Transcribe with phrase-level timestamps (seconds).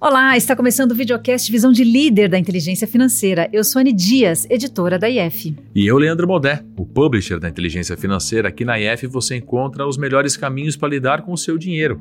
[0.00, 3.50] Olá, está começando o videocast Visão de Líder da Inteligência Financeira.
[3.52, 5.56] Eu sou Anne Dias, editora da IF.
[5.74, 8.48] E eu, Leandro Modé, o publisher da Inteligência Financeira.
[8.48, 12.00] Aqui na IF você encontra os melhores caminhos para lidar com o seu dinheiro.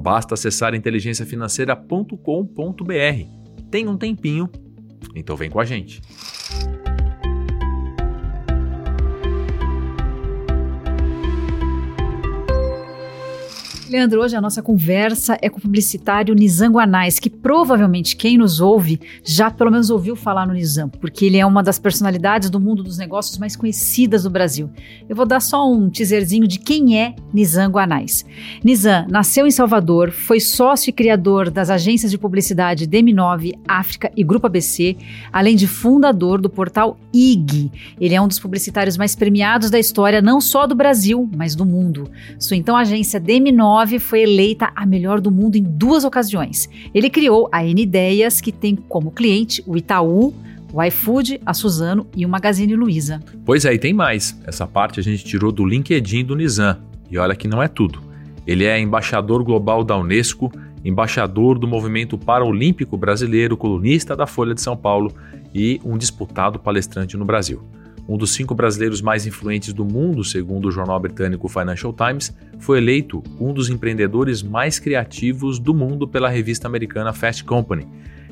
[0.00, 3.70] Basta acessar inteligenciafinanceira.com.br.
[3.72, 4.48] Tem um tempinho,
[5.16, 6.00] então vem com a gente.
[13.92, 18.58] Leandro, hoje a nossa conversa é com o publicitário Nizam Guanais, que provavelmente quem nos
[18.58, 22.58] ouve já pelo menos ouviu falar no Nizam, porque ele é uma das personalidades do
[22.58, 24.70] mundo dos negócios mais conhecidas do Brasil.
[25.06, 28.24] Eu vou dar só um teaserzinho de quem é Nizam Guanais.
[28.64, 34.24] Nizam nasceu em Salvador, foi sócio e criador das agências de publicidade DM9, África e
[34.24, 34.96] Grupo ABC,
[35.30, 37.70] além de fundador do portal IG.
[38.00, 41.66] Ele é um dos publicitários mais premiados da história, não só do Brasil, mas do
[41.66, 42.10] mundo.
[42.38, 46.68] Sua então agência DM9 2009 foi eleita a melhor do mundo em duas ocasiões.
[46.94, 50.32] Ele criou a N Ideias, que tem como cliente o Itaú,
[50.72, 53.20] o iFood, a Suzano e o Magazine Luiza.
[53.44, 54.38] Pois é, tem mais.
[54.46, 56.78] Essa parte a gente tirou do LinkedIn do Nizam.
[57.10, 58.00] E olha que não é tudo.
[58.46, 60.50] Ele é embaixador global da Unesco,
[60.84, 65.12] embaixador do Movimento Paralímpico Brasileiro, colunista da Folha de São Paulo
[65.54, 67.62] e um disputado palestrante no Brasil
[68.08, 72.78] um dos cinco brasileiros mais influentes do mundo, segundo o jornal britânico Financial Times, foi
[72.78, 77.86] eleito um dos empreendedores mais criativos do mundo pela revista americana Fast Company.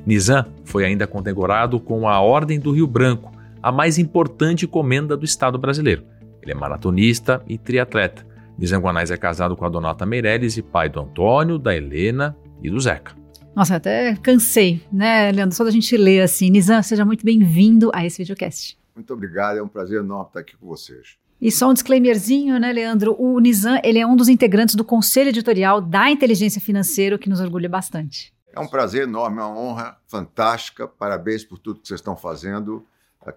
[0.05, 5.25] Nizam foi ainda condecorado com a Ordem do Rio Branco, a mais importante comenda do
[5.25, 6.05] Estado brasileiro.
[6.43, 8.27] Ele é maratonista e triatleta.
[8.59, 12.71] Nizam Guanais é casado com a Donata Meirelles e pai do Antônio, da Helena e
[12.71, 13.13] do Zeca.
[13.55, 15.55] Nossa, até cansei, né, Leandro?
[15.55, 16.51] Só da gente ler assim.
[16.51, 18.80] Nizam, seja muito bem-vindo a esse videocast.
[19.01, 21.17] Muito obrigado, é um prazer enorme estar aqui com vocês.
[21.41, 23.17] E só um disclaimerzinho, né, Leandro?
[23.19, 27.41] O Nizam, ele é um dos integrantes do conselho editorial da Inteligência Financeira, que nos
[27.41, 28.31] orgulha bastante.
[28.53, 30.87] É um prazer enorme, é uma honra fantástica.
[30.87, 32.85] Parabéns por tudo que vocês estão fazendo,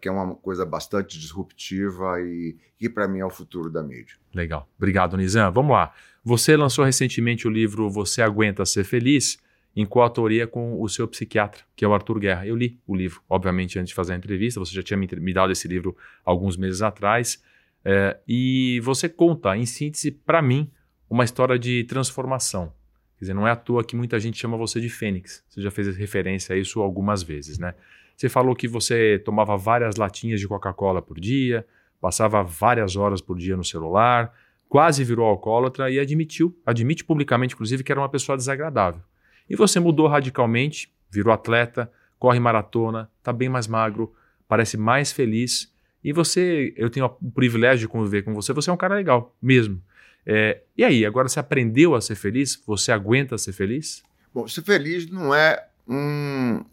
[0.01, 4.17] que é uma coisa bastante disruptiva e que para mim é o futuro da mídia.
[4.33, 4.67] Legal.
[4.77, 5.49] Obrigado, Nizam.
[5.49, 5.93] Vamos lá.
[6.25, 9.37] Você lançou recentemente o livro Você Aguenta Ser Feliz
[9.75, 12.45] em coautoria com o seu psiquiatra, que é o Arthur Guerra.
[12.45, 15.51] Eu li o livro, obviamente, antes de fazer a entrevista, você já tinha me, dado
[15.51, 17.41] esse livro alguns meses atrás,
[17.83, 20.71] é, e você conta, em síntese, para mim,
[21.09, 22.71] uma história de transformação.
[23.17, 25.43] Quer dizer, não é à toa que muita gente chama você de Fênix.
[25.49, 27.73] Você já fez referência a isso algumas vezes, né?
[28.15, 31.65] Você falou que você tomava várias latinhas de Coca-Cola por dia,
[31.99, 34.33] passava várias horas por dia no celular,
[34.69, 39.01] quase virou alcoólatra e admitiu, admite publicamente, inclusive, que era uma pessoa desagradável.
[39.49, 44.13] E você mudou radicalmente, virou atleta, corre maratona, está bem mais magro,
[44.47, 45.71] parece mais feliz.
[46.03, 49.35] E você, eu tenho o privilégio de conviver com você, você é um cara legal,
[49.41, 49.81] mesmo.
[50.25, 52.61] É, e aí, agora você aprendeu a ser feliz?
[52.65, 54.03] Você aguenta ser feliz?
[54.33, 56.63] Bom, ser feliz não é um.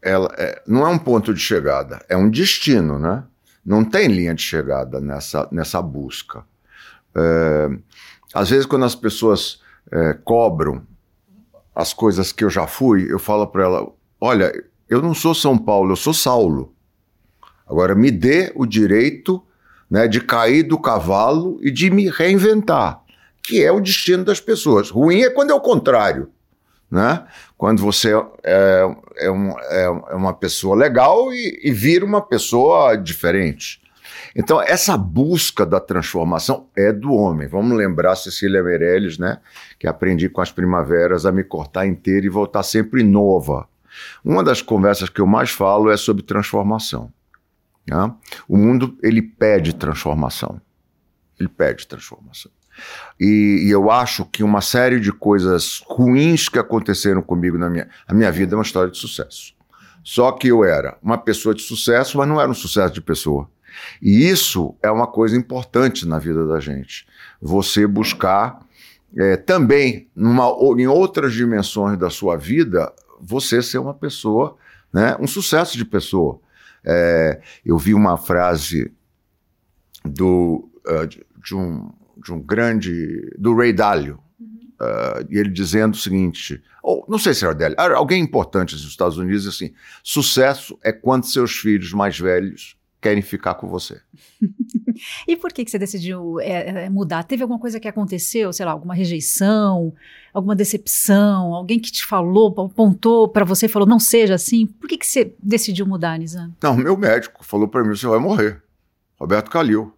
[0.00, 3.24] Ela é, não é um ponto de chegada, é um destino, né?
[3.64, 6.44] Não tem linha de chegada nessa, nessa busca.
[7.14, 7.68] É,
[8.32, 10.86] às vezes, quando as pessoas é, cobram
[11.76, 13.86] as coisas que eu já fui, eu falo para ela:
[14.18, 14.50] olha,
[14.88, 16.72] eu não sou São Paulo, eu sou Saulo.
[17.66, 19.42] Agora me dê o direito
[19.90, 23.02] né, de cair do cavalo e de me reinventar,
[23.42, 24.88] que é o destino das pessoas.
[24.88, 26.30] Ruim é quando é o contrário.
[26.90, 27.24] Né?
[27.58, 28.12] Quando você
[28.44, 33.82] é, é, um, é, é uma pessoa legal e, e vira uma pessoa diferente.
[34.38, 37.48] Então, essa busca da transformação é do homem.
[37.48, 39.40] Vamos lembrar Cecília Meirelles, né?
[39.78, 43.66] Que aprendi com as primaveras a me cortar inteira e voltar sempre nova.
[44.22, 47.10] Uma das conversas que eu mais falo é sobre transformação.
[47.88, 48.12] Né?
[48.46, 50.60] O mundo, ele pede transformação.
[51.40, 52.52] Ele pede transformação.
[53.18, 57.88] E, e, eu acho que uma série de coisas ruins que aconteceram comigo na minha,
[58.06, 59.54] a minha vida é uma história de sucesso.
[60.04, 63.48] Só que eu era uma pessoa de sucesso, mas não era um sucesso de pessoa.
[64.00, 67.06] E isso é uma coisa importante na vida da gente.
[67.40, 68.60] Você buscar
[69.16, 70.46] é, também, numa,
[70.78, 74.56] em outras dimensões da sua vida, você ser uma pessoa,
[74.92, 76.40] né, um sucesso de pessoa.
[76.84, 78.92] É, eu vi uma frase
[80.04, 81.90] do, uh, de, de, um,
[82.22, 83.32] de um grande.
[83.38, 84.20] do Ray Dalio,
[84.80, 88.84] uh, e ele dizendo o seguinte: ou não sei se era dele, alguém importante nos
[88.84, 92.76] Estados Unidos, assim: sucesso é quando seus filhos mais velhos
[93.06, 94.00] querem ficar com você.
[95.28, 97.22] e por que, que você decidiu é, é, mudar?
[97.22, 99.94] Teve alguma coisa que aconteceu, sei lá, alguma rejeição,
[100.34, 104.66] alguma decepção, alguém que te falou, apontou para você e falou, não seja assim?
[104.66, 106.52] Por que, que você decidiu mudar, Nizam?
[106.60, 108.60] Não, meu médico falou para mim, você vai morrer.
[109.18, 109.92] Roberto Calil,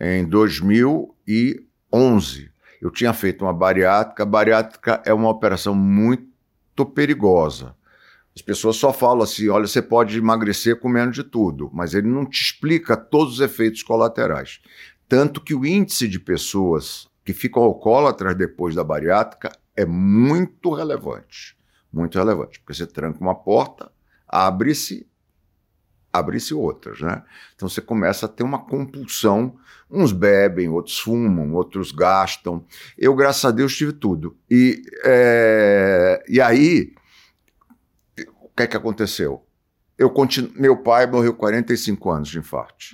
[0.00, 2.50] em 2011.
[2.80, 4.22] Eu tinha feito uma bariátrica.
[4.22, 6.34] A bariátrica é uma operação muito
[6.74, 7.74] muito perigosa.
[8.34, 12.26] As pessoas só falam assim: olha, você pode emagrecer comendo de tudo, mas ele não
[12.26, 14.60] te explica todos os efeitos colaterais.
[15.08, 21.56] Tanto que o índice de pessoas que ficam alcoólatras depois da bariátrica é muito relevante.
[21.92, 22.58] Muito relevante.
[22.58, 23.90] Porque você tranca uma porta,
[24.26, 25.06] abre-se,
[26.12, 27.22] abre-se outras, né?
[27.54, 29.56] Então você começa a ter uma compulsão.
[29.88, 32.64] Uns bebem, outros fumam, outros gastam.
[32.98, 34.36] Eu, graças a Deus, tive tudo.
[34.50, 36.94] E, é, e aí
[38.56, 39.46] que é que aconteceu?
[39.96, 40.50] Eu continu...
[40.54, 42.86] Meu pai morreu 45 anos de infarto.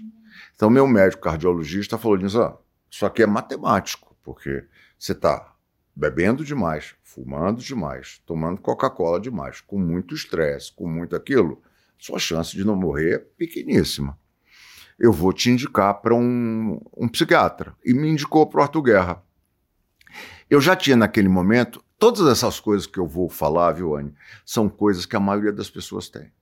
[0.54, 2.58] Então, meu médico cardiologista falou: ah,
[2.90, 4.64] Isso aqui é matemático, porque
[4.98, 5.54] você está
[5.94, 11.62] bebendo demais, fumando demais, tomando Coca-Cola demais, com muito estresse, com muito aquilo,
[11.98, 14.18] sua chance de não morrer é pequeníssima.
[14.98, 17.74] Eu vou te indicar para um, um psiquiatra.
[17.84, 19.22] E me indicou para o Arthur Guerra.
[20.48, 24.70] Eu já tinha, naquele momento, Todas essas coisas que eu vou falar, viu, Anne, são
[24.70, 26.32] coisas que a maioria das pessoas tem.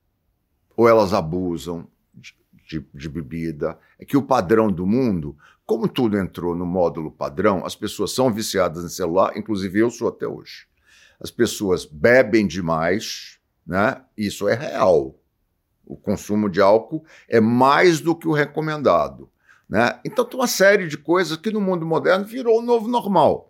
[0.77, 2.33] Ou elas abusam de,
[2.65, 3.77] de, de bebida.
[3.99, 8.33] É que o padrão do mundo, como tudo entrou no módulo padrão, as pessoas são
[8.33, 10.69] viciadas em celular, inclusive eu sou até hoje.
[11.19, 14.01] As pessoas bebem demais, né?
[14.17, 15.19] Isso é real.
[15.85, 19.29] O consumo de álcool é mais do que o recomendado.
[19.69, 19.99] Né?
[20.05, 23.48] Então tem uma série de coisas que no mundo moderno virou o novo normal.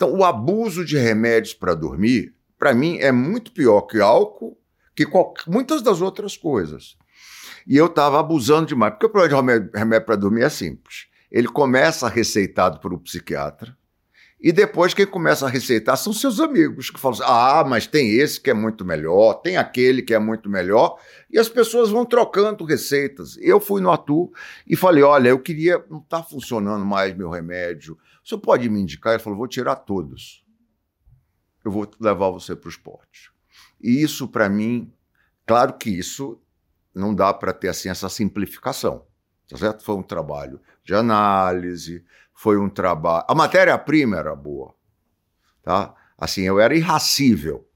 [0.00, 4.58] Então, o abuso de remédios para dormir, para mim, é muito pior que álcool,
[4.96, 6.96] que qualquer, muitas das outras coisas.
[7.66, 11.06] E eu estava abusando demais, porque o problema de remédio, para dormir é simples.
[11.30, 13.76] Ele começa receitado por um psiquiatra,
[14.40, 18.10] e depois quem começa a receitar são seus amigos, que falam assim, ah, mas tem
[18.14, 20.96] esse que é muito melhor, tem aquele que é muito melhor,
[21.30, 23.36] e as pessoas vão trocando receitas.
[23.38, 24.32] Eu fui no Atu
[24.66, 27.98] e falei, olha, eu queria, não está funcionando mais meu remédio,
[28.30, 29.12] senhor pode me indicar?
[29.14, 30.44] Ele falou: vou tirar todos.
[31.64, 33.30] Eu vou levar você para o esporte.
[33.80, 34.92] E isso, para mim,
[35.46, 36.40] claro que isso
[36.94, 39.06] não dá para ter assim essa simplificação.
[39.48, 39.84] Tá certo?
[39.84, 43.24] Foi um trabalho de análise, foi um trabalho.
[43.28, 44.74] A matéria-prima era boa.
[45.62, 45.94] Tá?
[46.16, 47.66] Assim, eu era irracível.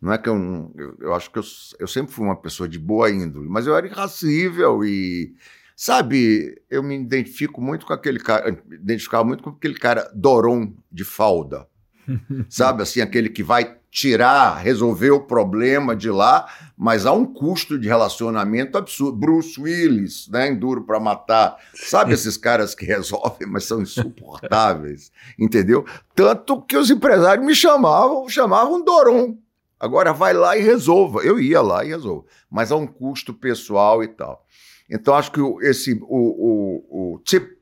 [0.00, 1.42] Não é que eu, eu, eu acho que eu,
[1.78, 5.34] eu sempre fui uma pessoa de boa índole, mas eu era irracível e
[5.78, 11.04] Sabe, eu me identifico muito com aquele cara, identificava muito com aquele cara Doron de
[11.04, 11.68] falda.
[12.48, 17.78] Sabe, assim, aquele que vai tirar, resolver o problema de lá, mas há um custo
[17.78, 19.18] de relacionamento absurdo.
[19.18, 21.58] Bruce Willis, né, em Duro para Matar.
[21.74, 25.84] Sabe esses caras que resolvem, mas são insuportáveis, entendeu?
[26.14, 29.36] Tanto que os empresários me chamavam, chamavam Doron.
[29.78, 31.20] Agora vai lá e resolva.
[31.20, 32.26] Eu ia lá e resolvo.
[32.50, 34.46] Mas há um custo pessoal e tal.
[34.90, 37.56] Então, acho que o, esse, o, o, o tip,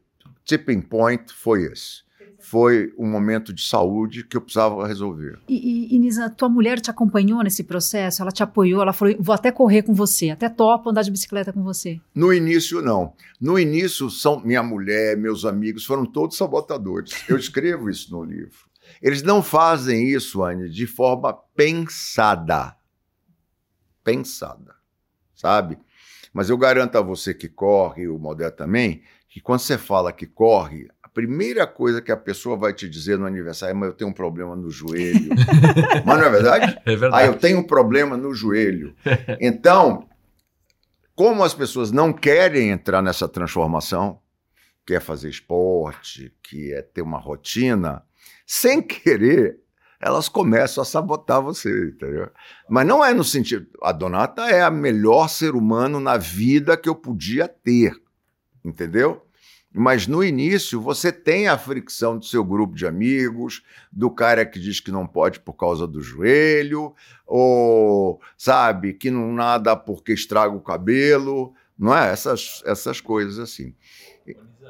[0.45, 2.05] tipping point foi esse.
[2.39, 5.39] Foi um momento de saúde que eu precisava resolver.
[5.49, 8.21] E, e, e Nisa, tua mulher te acompanhou nesse processo?
[8.21, 8.83] Ela te apoiou?
[8.83, 11.99] Ela falou: vou até correr com você, até topo andar de bicicleta com você?
[12.15, 13.15] No início, não.
[13.41, 17.25] No início, são minha mulher, meus amigos foram todos sabotadores.
[17.31, 18.59] Eu escrevo isso no livro.
[19.01, 22.77] Eles não fazem isso, Anne, de forma pensada.
[24.03, 24.75] Pensada.
[25.35, 25.79] Sabe?
[26.35, 30.27] Mas eu garanto a você que corre, o Modé também, que quando você fala que
[30.27, 33.95] corre, a primeira coisa que a pessoa vai te dizer no aniversário é: mas eu
[33.95, 35.31] tenho um problema no joelho.
[36.05, 36.79] mas não é verdade?
[36.85, 37.23] É verdade.
[37.23, 38.97] Ah, eu tenho um problema no joelho.
[39.41, 40.09] Então,
[41.15, 44.19] como as pessoas não querem entrar nessa transformação,
[44.85, 48.03] quer fazer esporte, que é ter uma rotina,
[48.45, 49.61] sem querer,
[50.05, 52.29] elas começam a sabotar você, entendeu?
[52.69, 53.67] Mas não é no sentido.
[53.83, 57.99] A Donata é a melhor ser humano na vida que eu podia ter,
[58.63, 59.25] entendeu?
[59.73, 64.61] Mas no início você tem a fricção do seu grupo de amigos, do cara que
[64.61, 66.95] diz que não pode por causa do joelho,
[67.27, 72.13] ou sabe, que não nada porque estraga o cabelo, não é?
[72.13, 73.75] Essas, essas coisas assim.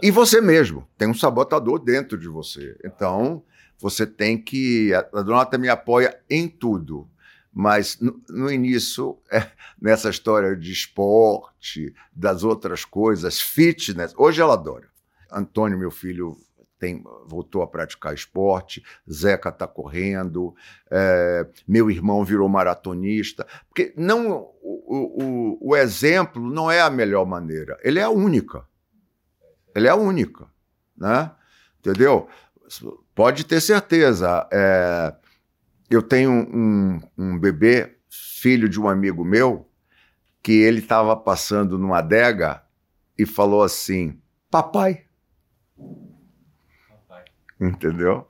[0.01, 2.77] E você mesmo tem um sabotador dentro de você.
[2.85, 3.43] Então,
[3.79, 4.93] você tem que.
[4.95, 7.09] A Donata me apoia em tudo.
[7.53, 9.49] Mas no, no início, é,
[9.81, 14.89] nessa história de esporte, das outras coisas, fitness, hoje ela adora.
[15.31, 16.37] Antônio, meu filho,
[16.79, 20.55] tem, voltou a praticar esporte, Zeca está correndo,
[20.91, 23.47] é, meu irmão virou maratonista.
[23.69, 28.67] Porque não, o, o, o exemplo não é a melhor maneira, ele é a única.
[29.75, 30.47] Ele é a única.
[30.97, 31.31] Né?
[31.81, 32.29] Entendeu?
[33.15, 34.49] Pode ter certeza.
[34.53, 35.15] É,
[35.91, 39.69] eu tenho um, um, bebê, filho de um amigo meu,
[40.43, 42.63] que ele estava passando numa adega
[43.19, 45.05] e falou assim: Papai.
[46.89, 47.25] Papai.
[47.61, 48.27] Entendeu?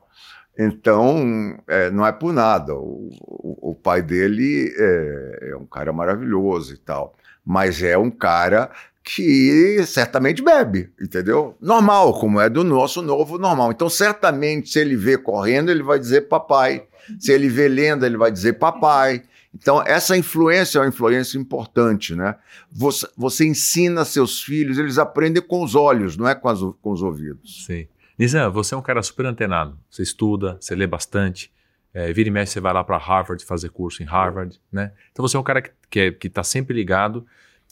[0.56, 2.74] Então, é, não é por nada.
[2.74, 7.16] O, o, o pai dele é, é, um cara maravilhoso e tal.
[7.44, 8.70] Mas é um cara
[9.04, 11.54] que certamente bebe, entendeu?
[11.60, 13.70] Normal, como é do nosso novo normal.
[13.70, 16.86] Então, certamente, se ele vê correndo, ele vai dizer papai.
[17.20, 19.22] Se ele vê lenda, ele vai dizer papai.
[19.54, 22.34] Então, essa influência é uma influência importante, né?
[22.72, 26.90] Você, você ensina seus filhos, eles aprendem com os olhos, não é com, as, com
[26.90, 27.66] os ouvidos.
[27.66, 27.86] Sim.
[28.18, 29.78] Nizam, você é um cara super antenado.
[29.90, 31.52] Você estuda, você lê bastante.
[31.92, 34.92] É, vira e mexe, você vai lá para Harvard fazer curso em Harvard, né?
[35.12, 37.24] Então você é um cara que está que, é, que tá sempre ligado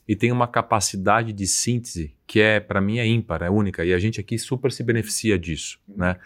[0.06, 3.84] e tem uma capacidade de síntese que é, para mim, é ímpar, é única.
[3.84, 6.16] E a gente aqui super se beneficia disso, né?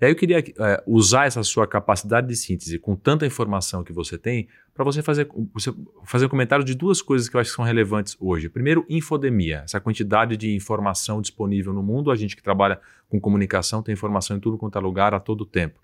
[0.00, 3.92] E aí eu queria é, usar essa sua capacidade de síntese com tanta informação que
[3.92, 5.72] você tem para você fazer, você
[6.04, 8.48] fazer um comentário de duas coisas que eu acho que são relevantes hoje.
[8.48, 12.10] Primeiro, infodemia, essa quantidade de informação disponível no mundo.
[12.10, 15.46] A gente que trabalha com comunicação tem informação em tudo quanto é lugar a todo
[15.46, 15.78] tempo.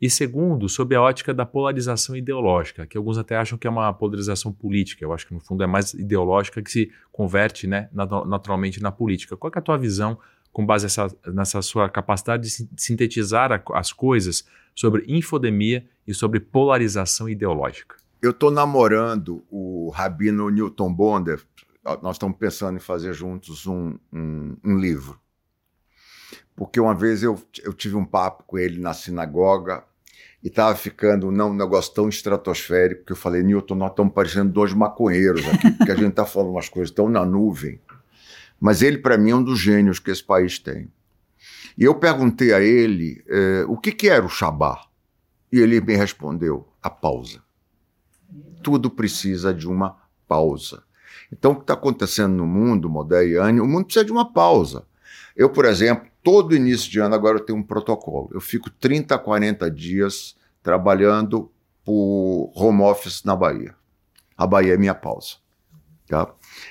[0.00, 3.92] E segundo, sob a ótica da polarização ideológica, que alguns até acham que é uma
[3.94, 5.02] polarização política.
[5.02, 9.36] Eu acho que no fundo é mais ideológica que se converte né, naturalmente na política.
[9.36, 10.18] Qual é a tua visão
[10.52, 16.40] com base nessa, nessa sua capacidade de sintetizar a, as coisas sobre infodemia e sobre
[16.40, 17.96] polarização ideológica?
[18.20, 21.42] Eu estou namorando o Rabino Newton Bonder.
[22.02, 25.18] Nós estamos pensando em fazer juntos um, um, um livro.
[26.56, 29.84] Porque uma vez eu, eu tive um papo com ele na sinagoga
[30.42, 34.50] e estava ficando não, um negócio tão estratosférico que eu falei, Newton, nós estamos parecendo
[34.52, 37.78] dois maconheiros aqui, porque a gente está falando umas coisas tão na nuvem.
[38.58, 40.90] Mas ele, para mim, é um dos gênios que esse país tem.
[41.76, 44.86] E eu perguntei a ele eh, o que, que era o Shabá.
[45.52, 47.42] E ele me respondeu: a pausa.
[48.62, 49.96] Tudo precisa de uma
[50.26, 50.82] pausa.
[51.30, 54.86] Então, o que está acontecendo no mundo, Modéiane, o mundo precisa de uma pausa.
[55.36, 58.28] Eu, por exemplo, todo início de ano agora eu tenho um protocolo.
[58.34, 61.48] Eu fico 30, 40 dias trabalhando
[61.84, 63.76] por home office na Bahia.
[64.36, 65.36] A Bahia é minha pausa.
[66.08, 66.28] Tá?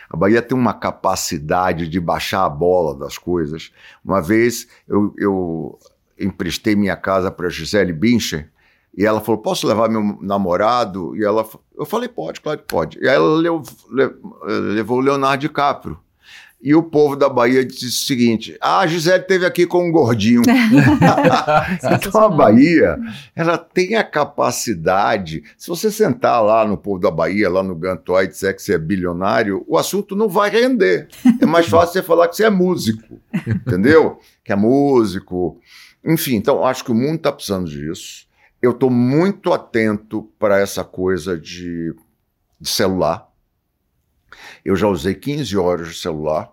[0.09, 3.71] A Bahia tem uma capacidade de baixar a bola das coisas.
[4.03, 5.79] Uma vez eu, eu
[6.19, 8.51] emprestei minha casa para Gisele Bincher
[8.93, 11.15] e ela falou: Posso levar meu namorado?
[11.15, 11.47] E ela,
[11.77, 12.99] eu falei: Pode, claro que pode.
[12.99, 13.63] E aí ela levou,
[14.73, 15.97] levou o Leonardo DiCaprio.
[16.61, 19.91] E o povo da Bahia disse o seguinte: ah, a Gisele esteve aqui com um
[19.91, 20.41] gordinho.
[22.03, 22.97] então a Bahia,
[23.35, 25.43] ela tem a capacidade.
[25.57, 28.73] Se você sentar lá no povo da Bahia, lá no Gantoy, e disser que você
[28.73, 31.07] é bilionário, o assunto não vai render.
[31.39, 34.19] É mais fácil você falar que você é músico, entendeu?
[34.43, 35.59] Que é músico.
[36.03, 38.25] Enfim, então acho que o mundo está precisando disso.
[38.61, 41.93] Eu estou muito atento para essa coisa de,
[42.59, 43.27] de celular.
[44.63, 46.51] Eu já usei 15 horas de celular.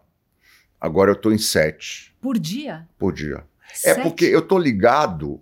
[0.81, 2.15] Agora eu estou em sete.
[2.21, 2.89] Por dia?
[2.99, 3.45] Por dia.
[3.71, 4.01] É sete?
[4.01, 5.41] É porque eu estou ligado.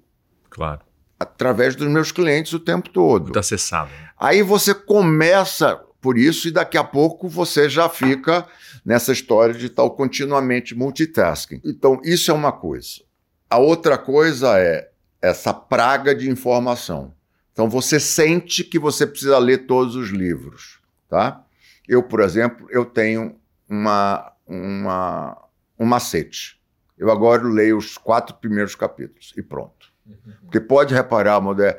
[0.49, 0.81] Claro.
[1.19, 3.25] Através dos meus clientes o tempo todo.
[3.25, 3.91] Muito acessado.
[3.91, 4.11] Né?
[4.19, 8.47] Aí você começa por isso e daqui a pouco você já fica
[8.85, 11.61] nessa história de estar continuamente multitasking.
[11.65, 13.03] Então, isso é uma coisa.
[13.49, 17.13] A outra coisa é essa praga de informação.
[17.53, 21.45] Então, você sente que você precisa ler todos os livros, tá?
[21.91, 23.37] Eu, por exemplo, eu tenho
[23.69, 25.37] uma uma,
[25.79, 26.61] um macete.
[26.99, 29.89] Eu agora leio os quatro primeiros capítulos e pronto.
[30.05, 30.17] Uhum.
[30.43, 31.79] Porque pode reparar, Modé,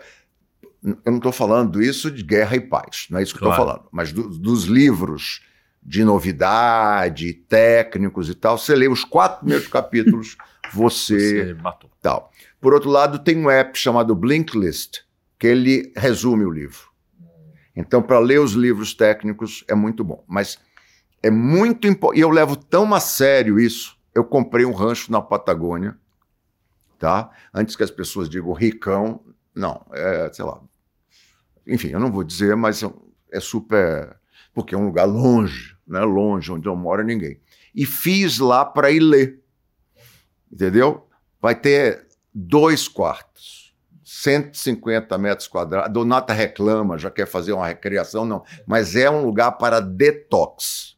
[0.83, 3.53] eu não estou falando isso de guerra e paz, não é isso que claro.
[3.53, 5.45] estou falando, mas do, dos livros
[5.83, 10.37] de novidade, técnicos e tal, você lê os quatro primeiros capítulos,
[10.73, 11.91] você, você matou.
[12.01, 12.31] Tal.
[12.59, 15.01] Por outro lado, tem um app chamado Blinklist,
[15.37, 16.90] que ele resume o livro.
[17.75, 20.23] Então, para ler os livros técnicos é muito bom.
[20.27, 20.59] Mas
[21.23, 22.19] é muito importante.
[22.19, 23.97] E eu levo tão a sério isso.
[24.13, 25.97] Eu comprei um rancho na Patagônia,
[26.99, 27.29] tá?
[27.53, 29.21] Antes que as pessoas digam ricão,
[29.55, 30.61] não, é, sei lá.
[31.65, 32.83] Enfim, eu não vou dizer, mas
[33.31, 34.17] é super.
[34.53, 36.01] Porque é um lugar longe, né?
[36.01, 37.39] Longe, onde não mora ninguém.
[37.73, 39.41] E fiz lá para ir ler.
[40.51, 41.07] Entendeu?
[41.41, 43.70] Vai ter dois quartos,
[44.13, 45.93] 150 metros quadrados.
[45.93, 48.43] Donata reclama, já quer fazer uma recreação, não.
[48.67, 50.97] Mas é um lugar para detox.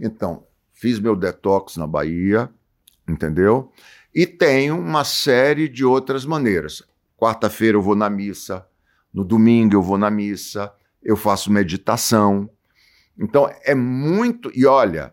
[0.00, 2.48] Então, fiz meu detox na Bahia,
[3.06, 3.70] entendeu?
[4.14, 6.82] E tenho uma série de outras maneiras.
[7.14, 8.66] Quarta-feira eu vou na missa,
[9.12, 10.72] no domingo eu vou na missa,
[11.02, 12.48] eu faço meditação.
[13.18, 14.50] Então é muito.
[14.54, 15.12] E olha,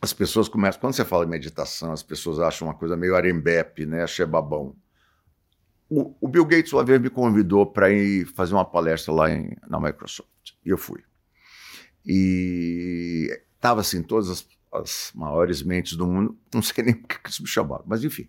[0.00, 0.80] as pessoas começam.
[0.80, 4.04] Quando você fala em meditação, as pessoas acham uma coisa meio arembepe, né?
[4.04, 4.76] Achei babão.
[5.96, 9.56] O, o Bill Gates uma vez me convidou para ir fazer uma palestra lá em,
[9.68, 10.28] na Microsoft.
[10.64, 11.02] E eu fui.
[12.04, 17.18] E Estava assim, todas as, as, maiores mentes do mundo, não sei nem por que
[17.24, 18.28] eles me chamaram, mas enfim.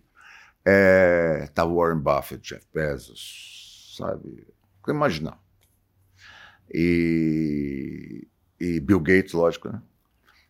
[0.64, 4.46] É, tá Warren Buffett, Jeff Bezos, sabe?
[4.88, 5.38] Imaginar.
[6.72, 8.26] E,
[8.58, 9.82] e Bill Gates, lógico, né?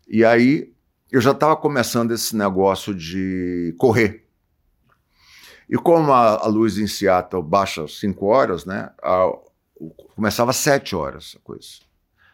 [0.06, 0.72] E aí
[1.10, 4.25] eu já estava começando esse negócio de correr.
[5.68, 8.90] E como a, a luz em Seattle baixa 5 horas, né?
[9.02, 9.32] A,
[10.14, 11.68] começava às 7 horas a coisa.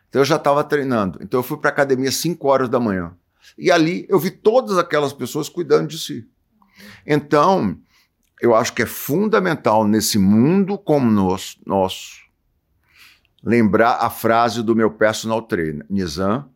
[0.09, 1.19] Então eu já estava treinando.
[1.23, 3.17] Então eu fui para a academia às 5 horas da manhã.
[3.57, 6.29] E ali eu vi todas aquelas pessoas cuidando de si.
[7.07, 7.79] Então,
[8.41, 12.23] eu acho que é fundamental nesse mundo como nosso, nosso
[13.43, 16.49] lembrar a frase do meu personal trainer, Nizam,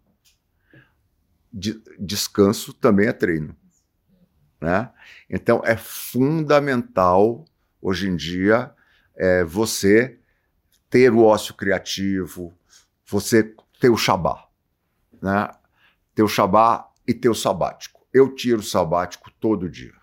[1.52, 3.56] de, descanso também é treino.
[4.60, 4.90] Né?
[5.28, 7.44] Então é fundamental
[7.80, 8.72] hoje em dia
[9.14, 10.18] é, você
[10.88, 12.56] ter o ócio criativo,
[13.06, 14.48] você ter o Shabá,
[15.20, 15.50] né?
[16.14, 18.06] ter o Shabá e ter o sabático.
[18.12, 19.94] Eu tiro o sabático todo dia.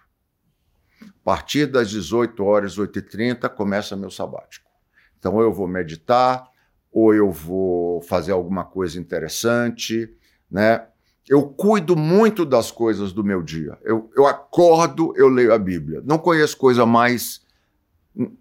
[1.01, 4.69] A partir das 18 horas, 8h30, começa meu sabático.
[5.17, 6.48] Então eu vou meditar,
[6.91, 10.15] ou eu vou fazer alguma coisa interessante,
[10.50, 10.88] né?
[11.27, 13.77] Eu cuido muito das coisas do meu dia.
[13.84, 16.01] Eu, eu acordo, eu leio a Bíblia.
[16.03, 17.42] Não conheço coisa mais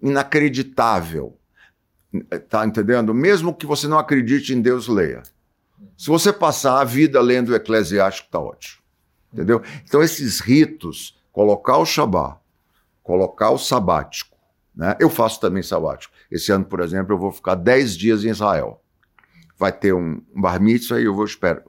[0.03, 1.39] inacreditável.
[2.49, 3.15] Tá entendendo?
[3.15, 5.23] Mesmo que você não acredite em Deus, leia.
[5.97, 8.83] Se você passar a vida lendo o Eclesiástico, tá ótimo.
[9.33, 9.63] Entendeu?
[9.85, 12.37] Então, esses ritos, colocar o Shabat,
[13.03, 14.37] colocar o sabático,
[14.75, 14.97] né?
[15.01, 16.13] Eu faço também sabático.
[16.31, 18.83] Esse ano, por exemplo, eu vou ficar 10 dias em Israel.
[19.59, 21.63] Vai ter um bar mitzvah e eu vou esperar.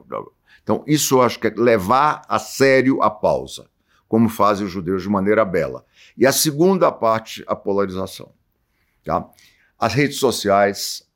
[0.64, 3.68] Então, isso eu acho que é levar a sério a pausa,
[4.08, 5.84] como fazem os judeus de maneira bela.
[6.16, 8.32] E a segunda parte, a polarização.
[9.04, 9.28] Tá?
[9.78, 11.08] As redes sociais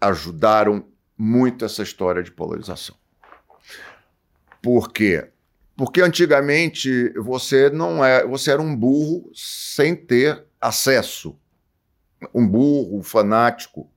[0.00, 0.84] ajudaram
[1.16, 2.96] muito essa história de polarização.
[4.60, 5.30] Por quê?
[5.76, 11.38] Porque antigamente você não é, você era um burro sem ter acesso
[12.32, 13.90] um burro, um fanático.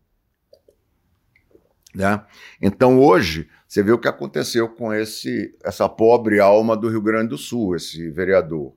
[1.97, 2.23] Né?
[2.61, 7.29] Então hoje você vê o que aconteceu com esse essa pobre alma do Rio Grande
[7.29, 8.75] do Sul, esse vereador,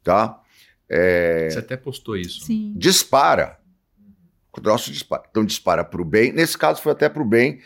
[0.00, 0.40] tá?
[0.88, 1.50] É...
[1.50, 2.44] Você até postou isso.
[2.44, 2.72] Sim.
[2.76, 3.58] Dispara.
[4.56, 5.24] O troço dispara.
[5.28, 6.30] Então dispara para o bem.
[6.30, 7.60] Nesse caso foi até para o bem.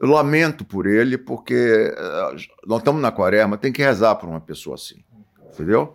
[0.00, 1.54] Eu lamento por ele, porque
[1.96, 5.04] eh, nós estamos na quaresma, tem que rezar para uma pessoa assim.
[5.52, 5.94] Entendeu?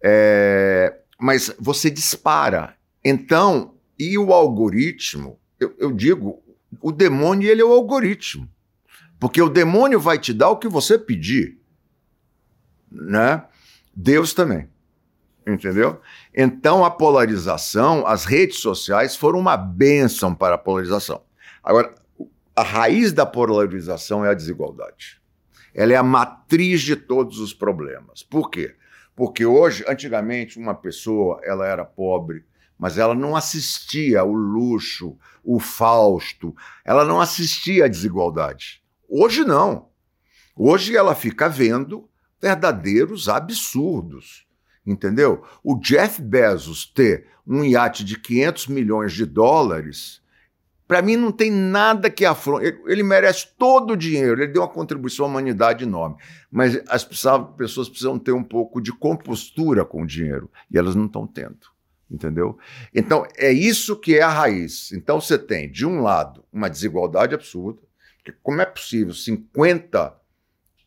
[0.00, 0.96] É...
[1.18, 2.76] Mas você dispara.
[3.04, 6.42] Então, e o algoritmo, eu, eu digo,
[6.80, 8.48] o demônio ele é o algoritmo.
[9.18, 11.58] Porque o demônio vai te dar o que você pedir.
[12.90, 13.44] Né?
[13.94, 14.68] Deus também.
[15.46, 16.00] Entendeu?
[16.34, 21.22] Então a polarização, as redes sociais foram uma bênção para a polarização.
[21.62, 21.94] Agora,
[22.54, 25.20] a raiz da polarização é a desigualdade.
[25.74, 28.22] Ela é a matriz de todos os problemas.
[28.22, 28.74] Por quê?
[29.14, 32.44] Porque hoje, antigamente, uma pessoa ela era pobre,
[32.78, 38.82] mas ela não assistia o luxo, o Fausto, ela não assistia a desigualdade.
[39.08, 39.88] Hoje não.
[40.54, 42.08] Hoje ela fica vendo
[42.40, 44.46] verdadeiros absurdos,
[44.86, 45.44] entendeu?
[45.62, 50.20] O Jeff Bezos ter um iate de 500 milhões de dólares,
[50.86, 52.78] para mim não tem nada que afronte.
[52.86, 56.16] Ele, merece todo o dinheiro, ele deu uma contribuição à humanidade enorme.
[56.50, 61.06] Mas as pessoas precisam ter um pouco de compostura com o dinheiro, e elas não
[61.06, 61.77] estão tendo
[62.10, 62.58] entendeu?
[62.94, 64.92] Então, é isso que é a raiz.
[64.92, 67.80] Então, você tem, de um lado, uma desigualdade absurda,
[68.16, 70.14] porque como é possível 50,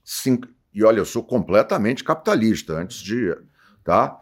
[0.04, 3.36] 5, e olha, eu sou completamente capitalista antes de,
[3.84, 4.20] tá?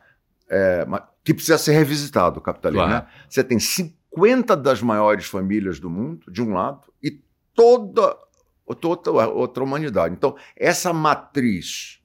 [0.50, 0.86] É,
[1.24, 3.06] que precisa ser revisitado o capitalismo, claro.
[3.06, 3.12] né?
[3.30, 7.22] Você tem 50 das maiores famílias do mundo, de um lado, e
[7.54, 8.18] toda,
[8.82, 10.16] toda outra humanidade.
[10.16, 11.99] Então, essa matriz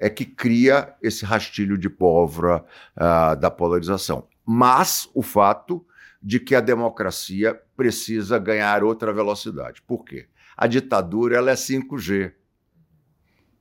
[0.00, 2.64] é que cria esse rastilho de pólvora
[2.96, 4.26] uh, da polarização.
[4.46, 5.86] Mas o fato
[6.22, 9.82] de que a democracia precisa ganhar outra velocidade.
[9.82, 10.26] Por quê?
[10.56, 12.32] A ditadura ela é 5G.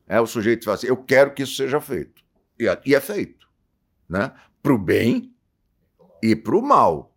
[0.08, 2.24] É, o sujeito fala assim, eu quero que isso seja feito.
[2.58, 3.48] E, e é feito.
[4.08, 4.32] Né?
[4.64, 5.34] Para o bem
[6.24, 7.14] e para o mal.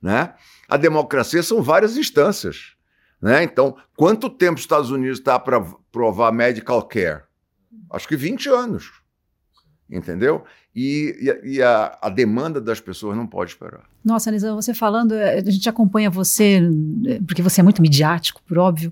[0.00, 0.34] Né?
[0.68, 2.74] A democracia são várias instâncias.
[3.20, 3.44] Né?
[3.44, 5.60] Então, quanto tempo os Estados Unidos está para
[5.92, 7.22] provar medical care?
[7.92, 8.92] Acho que 20 anos.
[9.88, 10.44] Entendeu?
[10.74, 13.82] E, e, e a, a, demanda das pessoas não pode esperar.
[14.02, 16.62] Nossa, Anisa, você falando, eh, a gente acompanha você,
[17.06, 18.90] eh, porque você é muito midiático, por óbvio,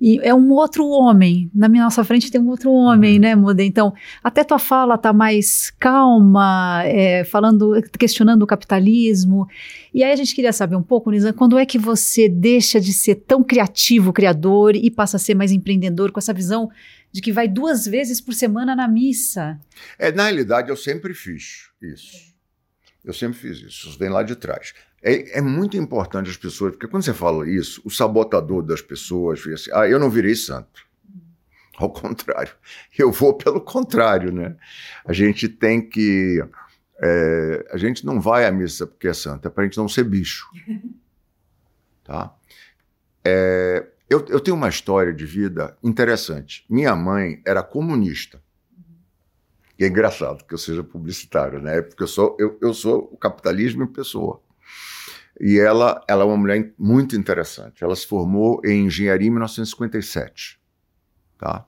[0.00, 1.48] e é um outro homem.
[1.54, 3.20] Na minha nossa frente tem um outro homem, uhum.
[3.20, 3.62] né, Muda?
[3.62, 9.48] Então, até tua fala tá mais calma, é, falando, questionando o capitalismo.
[9.94, 12.92] E aí a gente queria saber um pouco, Nizam, quando é que você deixa de
[12.92, 16.70] ser tão criativo, criador, e passa a ser mais empreendedor com essa visão
[17.12, 19.58] de que vai duas vezes por semana na missa.
[19.98, 22.34] É, na realidade, eu sempre fiz isso.
[23.04, 23.88] Eu sempre fiz isso.
[23.88, 24.74] Isso vem lá de trás.
[25.02, 29.40] É, é, muito importante as pessoas, porque quando você fala isso, o sabotador das pessoas
[29.40, 30.86] fica assim: ah, eu não virei santo.
[31.76, 32.52] Ao contrário,
[32.98, 34.56] eu vou pelo contrário, né?
[35.04, 36.44] A gente tem que.
[37.02, 39.88] É, a gente não vai à missa porque é santo, é para a gente não
[39.88, 40.46] ser bicho.
[42.02, 42.34] Tá?
[43.24, 46.64] É, eu, eu tenho uma história de vida interessante.
[46.68, 48.39] Minha mãe era comunista.
[49.80, 51.80] E é engraçado que eu seja publicitário, né?
[51.80, 54.42] Porque eu sou, eu, eu sou o capitalismo em pessoa.
[55.40, 57.82] E ela, ela é uma mulher muito interessante.
[57.82, 60.60] Ela se formou em engenharia em 1957.
[61.38, 61.66] Tá?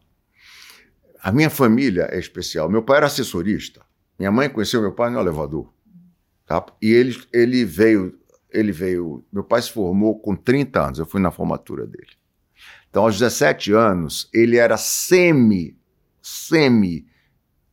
[1.22, 2.68] A minha família é especial.
[2.68, 3.81] Meu pai era assessorista.
[4.18, 5.72] Minha mãe conheceu meu pai no elevador.
[6.44, 6.66] Tá?
[6.83, 8.20] E ele, ele veio,
[8.51, 9.25] ele veio.
[9.33, 10.98] Meu pai se formou com 30 anos.
[10.98, 12.12] Eu fui na formatura dele.
[12.90, 15.79] Então, aos 17 anos, ele era semi,
[16.20, 17.11] semi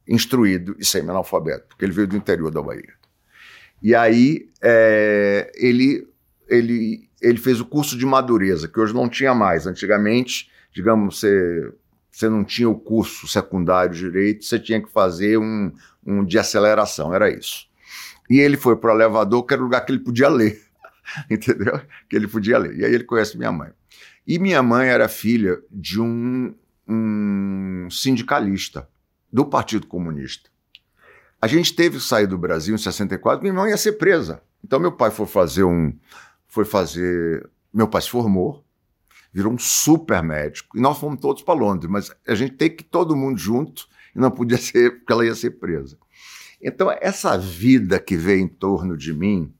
[0.09, 2.93] instruído e semi-analfabeto, porque ele veio do interior da Bahia.
[3.81, 6.07] E aí é, ele,
[6.47, 9.67] ele, ele fez o curso de madureza, que hoje não tinha mais.
[9.67, 11.71] Antigamente, digamos, você,
[12.11, 15.71] você não tinha o curso secundário direito, você tinha que fazer um,
[16.05, 17.67] um de aceleração, era isso.
[18.27, 20.59] E ele foi para o elevador, que era o lugar que ele podia ler,
[21.29, 21.79] entendeu?
[22.09, 22.75] Que ele podia ler.
[22.77, 23.69] E aí ele conhece minha mãe.
[24.27, 26.53] E minha mãe era filha de um,
[26.87, 28.87] um sindicalista
[29.31, 30.49] do Partido Comunista.
[31.41, 34.41] A gente teve que sair do Brasil em 64, minha irmã ia ser presa.
[34.63, 35.93] Então meu pai foi fazer um.
[36.47, 37.49] Foi fazer.
[37.73, 38.65] Meu pai se formou,
[39.31, 42.83] virou um super médico, e nós fomos todos para Londres, mas a gente tem que
[42.83, 45.97] todo mundo junto, e não podia ser, porque ela ia ser presa.
[46.61, 49.53] Então, essa vida que veio em torno de mim,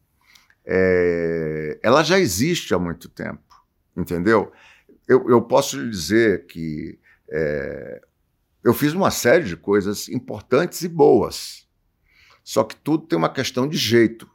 [0.66, 3.64] é, ela já existe há muito tempo,
[3.96, 4.52] entendeu?
[5.08, 7.00] Eu, eu posso dizer que
[7.32, 8.02] é,
[8.64, 11.68] eu fiz uma série de coisas importantes e boas.
[12.44, 14.30] Só que tudo tem uma questão de jeito.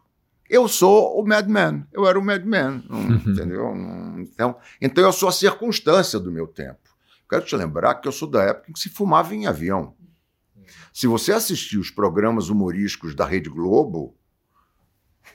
[0.49, 2.85] Eu sou o madman, eu era o madman,
[3.27, 3.75] entendeu?
[4.19, 6.79] Então, então eu sou a circunstância do meu tempo.
[7.29, 9.95] Quero te lembrar que eu sou da época em que se fumava em avião.
[10.93, 14.17] Se você assistir os programas humorísticos da Rede Globo,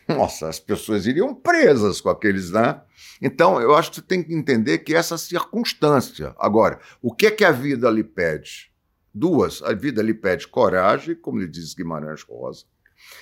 [0.07, 2.81] nossa, as pessoas iriam presas com aqueles, né?
[3.21, 6.35] Então, eu acho que você tem que entender que essa circunstância.
[6.39, 8.71] Agora, o que é que a vida lhe pede?
[9.13, 12.65] Duas, a vida lhe pede coragem, como lhe diz Guimarães Rosa,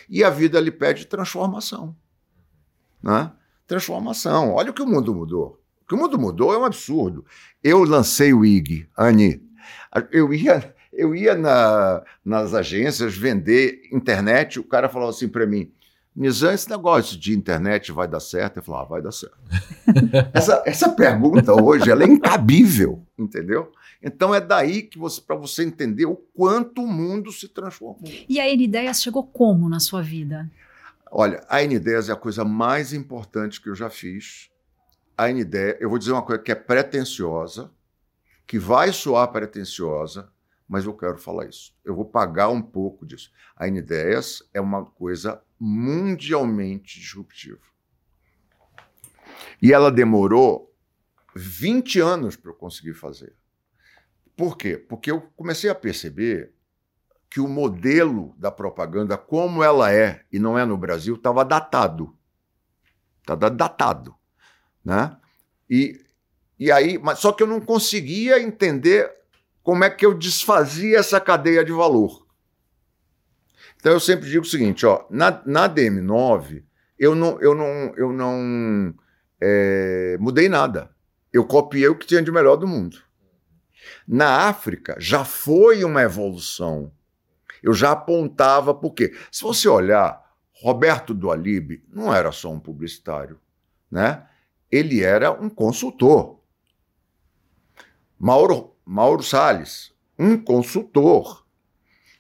[0.10, 1.95] e a vida lhe pede transformação.
[3.02, 3.32] Né?
[3.65, 4.54] Transformação.
[4.54, 5.62] Olha o que o mundo mudou.
[5.82, 7.26] O que o mundo mudou é um absurdo.
[7.63, 9.41] Eu lancei o IG, Ani.
[10.12, 15.71] Eu ia, eu ia na, nas agências vender internet, o cara falou assim para mim:
[16.17, 18.58] Nizam, esse negócio de internet vai dar certo?
[18.58, 19.38] Eu falava, ah, vai dar certo.
[20.34, 23.71] essa, essa pergunta hoje ela é incabível, entendeu?
[24.01, 28.10] Então é daí que você, para você entender o quanto o mundo se transformou.
[28.27, 30.49] E a N-Ideias chegou como na sua vida?
[31.12, 34.49] Olha, a N-Ideias é a coisa mais importante que eu já fiz.
[35.15, 37.69] A N-Ideias, eu vou dizer uma coisa que é pretensiosa,
[38.47, 40.30] que vai soar pretensiosa,
[40.67, 41.73] mas eu quero falar isso.
[41.84, 43.32] Eu vou pagar um pouco disso.
[43.56, 47.62] A N-Ideias é uma coisa mundialmente disruptiva.
[49.62, 50.75] E ela demorou
[51.36, 53.34] 20 anos para eu conseguir fazer.
[54.36, 54.77] Por quê?
[54.77, 56.53] Porque eu comecei a perceber
[57.30, 62.15] que o modelo da propaganda, como ela é e não é no Brasil, estava datado.
[63.19, 64.15] Estava datado.
[64.84, 65.17] Né?
[65.69, 66.06] E,
[66.60, 69.12] e aí, mas só que eu não conseguia entender
[69.67, 72.25] como é que eu desfazia essa cadeia de valor.
[73.75, 76.63] Então eu sempre digo o seguinte, ó, na, na DM9
[76.97, 78.95] eu não, eu não, eu não
[79.41, 80.89] é, mudei nada.
[81.34, 82.97] Eu copiei o que tinha de melhor do mundo.
[84.08, 86.89] Na África já foi uma evolução.
[87.62, 93.38] Eu já apontava porque, se você olhar, Roberto do Alibe não era só um publicitário,
[93.91, 94.25] né?
[94.71, 96.39] Ele era um consultor.
[98.17, 101.45] Mauro, Mauro Salles, um consultor.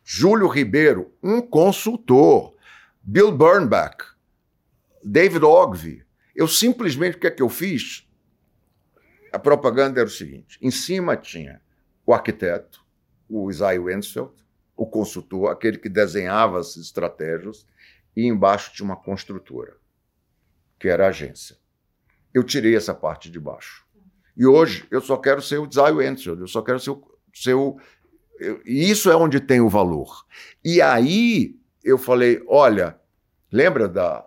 [0.03, 2.57] Júlio Ribeiro, um consultor.
[3.01, 4.03] Bill Burnback,
[5.01, 6.05] David Ogilvy.
[6.35, 8.05] Eu simplesmente, o que é que eu fiz?
[9.31, 11.61] A propaganda era o seguinte: em cima tinha
[12.05, 12.85] o arquiteto,
[13.29, 14.33] o Isaiah Wensfeld,
[14.75, 17.65] o consultor, aquele que desenhava as estratégias,
[18.13, 19.77] e embaixo tinha uma construtora,
[20.77, 21.55] que era a agência.
[22.33, 23.86] Eu tirei essa parte de baixo.
[24.37, 27.55] E hoje eu só quero ser o Isaiah Wensfeld, eu só quero ser o, ser
[27.55, 27.77] o
[28.65, 30.25] isso é onde tem o valor.
[30.63, 32.99] E aí eu falei: olha,
[33.51, 34.25] lembra da.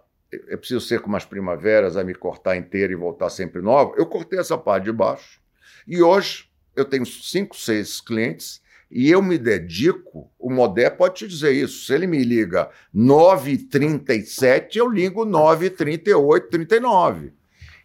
[0.48, 3.94] É preciso ser como as primaveras, a me cortar inteira e voltar sempre nova.
[3.96, 5.40] Eu cortei essa parte de baixo.
[5.86, 11.26] E hoje eu tenho cinco, seis clientes E eu me dedico, o Modé pode te
[11.26, 11.84] dizer isso.
[11.84, 17.32] Se ele me liga 9h37, eu ligo 9h38, 39.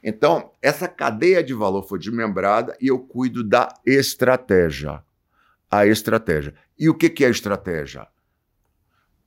[0.07, 5.03] Então, essa cadeia de valor foi desmembrada e eu cuido da estratégia.
[5.69, 6.53] A estratégia.
[6.77, 8.07] E o que, que é estratégia?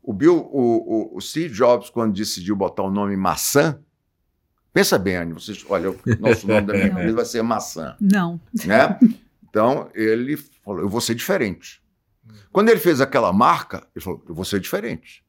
[0.00, 3.76] O, Bill, o, o, o Steve Jobs, quando decidiu botar o nome maçã,
[4.72, 7.96] pensa bem, Anny, vocês, olha, o nosso nome da minha empresa vai ser maçã.
[8.00, 8.40] Não.
[8.64, 8.96] Né?
[9.50, 11.82] Então, ele falou: eu vou ser diferente.
[12.52, 15.24] Quando ele fez aquela marca, ele falou: eu vou ser diferente.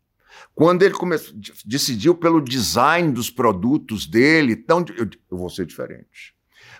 [0.53, 1.33] Quando ele começou,
[1.65, 6.35] decidiu pelo design dos produtos dele, então, eu, eu vou ser diferente.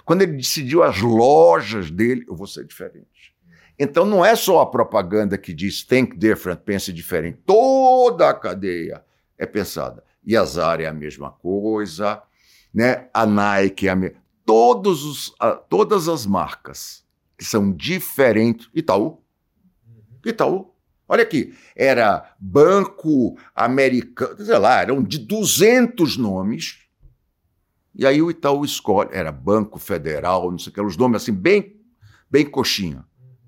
[0.06, 3.36] Quando ele decidiu as lojas dele, eu vou ser diferente.
[3.78, 7.40] Então, não é só a propaganda que diz think different, pense diferente.
[7.46, 9.04] Toda a cadeia
[9.38, 10.04] é pensada.
[10.26, 12.22] E a Zara é a mesma coisa,
[12.74, 13.08] né?
[13.14, 14.18] a Nike é a mesma.
[14.46, 15.34] Todos os,
[15.70, 17.06] todas as marcas
[17.38, 18.70] que são diferentes.
[18.74, 19.24] Itaú.
[20.26, 20.74] Itaú.
[21.12, 26.88] Olha aqui, era Banco Americano, sei lá, eram de 200 nomes.
[27.95, 31.34] E aí o Itaú escolhe, era Banco Federal, não sei o que, os nomes assim,
[31.34, 31.82] bem,
[32.30, 33.04] bem coxinha.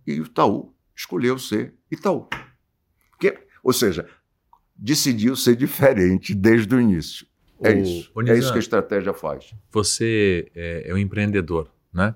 [0.08, 2.28] E o Itaú escolheu ser Itaú.
[3.20, 4.10] Que, ou seja,
[4.76, 7.28] decidiu ser diferente desde o início.
[7.62, 8.12] É o, isso.
[8.26, 9.54] é isso que a estratégia faz.
[9.70, 12.16] Você é, é um empreendedor, né?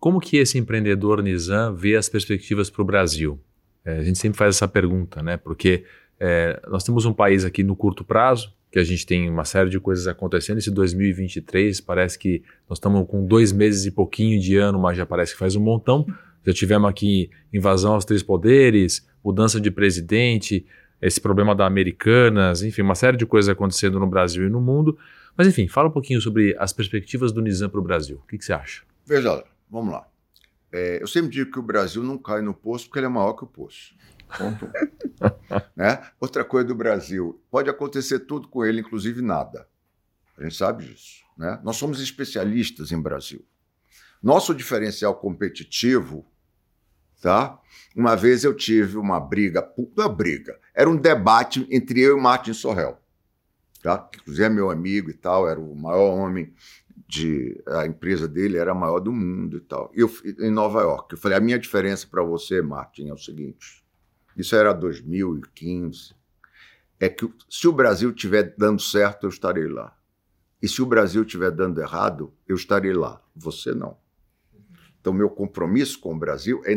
[0.00, 3.40] Como que esse empreendedor Nizam vê as perspectivas para o Brasil?
[3.84, 5.36] É, a gente sempre faz essa pergunta, né?
[5.36, 5.84] Porque
[6.18, 9.68] é, nós temos um país aqui no curto prazo, que a gente tem uma série
[9.68, 10.58] de coisas acontecendo.
[10.58, 15.04] Esse 2023 parece que nós estamos com dois meses e pouquinho de ano, mas já
[15.04, 16.06] parece que faz um montão.
[16.44, 20.64] Já tivemos aqui invasão aos três poderes, mudança de presidente,
[21.00, 24.96] esse problema da Americanas, enfim, uma série de coisas acontecendo no Brasil e no mundo.
[25.36, 28.20] Mas enfim, fala um pouquinho sobre as perspectivas do Nizam para o Brasil.
[28.22, 28.82] O que, que você acha?
[29.06, 30.06] Veja, Vamos lá.
[30.72, 33.34] É, eu sempre digo que o Brasil não cai no poço porque ele é maior
[33.34, 33.94] que o poço.
[35.76, 36.02] Né?
[36.18, 39.68] Outra coisa do Brasil, pode acontecer tudo com ele, inclusive nada.
[40.36, 41.22] A gente sabe disso.
[41.36, 41.60] Né?
[41.62, 43.44] Nós somos especialistas em Brasil.
[44.22, 46.26] Nosso diferencial competitivo,
[47.20, 47.58] tá?
[47.94, 52.52] Uma vez eu tive uma briga, uma briga, era um debate entre eu e Martin
[52.52, 52.98] Sorrell,
[53.82, 53.98] tá?
[53.98, 56.52] Que inclusive é meu amigo e tal, era o maior homem
[57.12, 59.92] de a empresa dele era a maior do mundo e tal.
[59.94, 63.84] Eu em Nova York, eu falei: "A minha diferença para você, Martin, é o seguinte.
[64.34, 66.14] Isso era 2015.
[66.98, 69.94] É que se o Brasil estiver dando certo, eu estarei lá.
[70.62, 73.20] E se o Brasil estiver dando errado, eu estarei lá.
[73.36, 73.98] Você não.
[74.98, 76.72] Então, meu compromisso com o Brasil é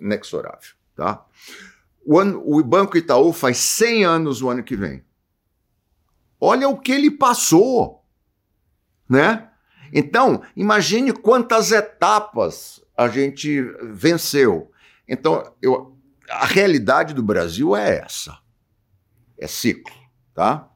[0.00, 0.74] inexorável.
[0.94, 1.26] Tá?
[2.06, 5.04] O, ano, o Banco Itaú faz 100 anos o ano que vem.
[6.40, 8.06] Olha o que ele passou,
[9.08, 9.49] né?
[9.92, 14.70] Então, imagine quantas etapas a gente venceu.
[15.08, 15.96] Então, eu,
[16.28, 18.38] a realidade do Brasil é essa.
[19.38, 19.94] É ciclo,
[20.34, 20.68] tá?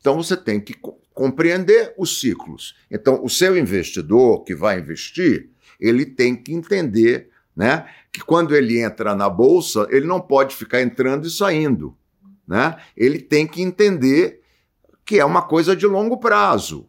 [0.00, 0.74] Então você tem que
[1.12, 2.74] compreender os ciclos.
[2.90, 8.80] Então, o seu investidor que vai investir, ele tem que entender, né, que quando ele
[8.80, 11.96] entra na bolsa, ele não pode ficar entrando e saindo,
[12.46, 12.76] né?
[12.96, 14.40] Ele tem que entender
[15.04, 16.88] que é uma coisa de longo prazo.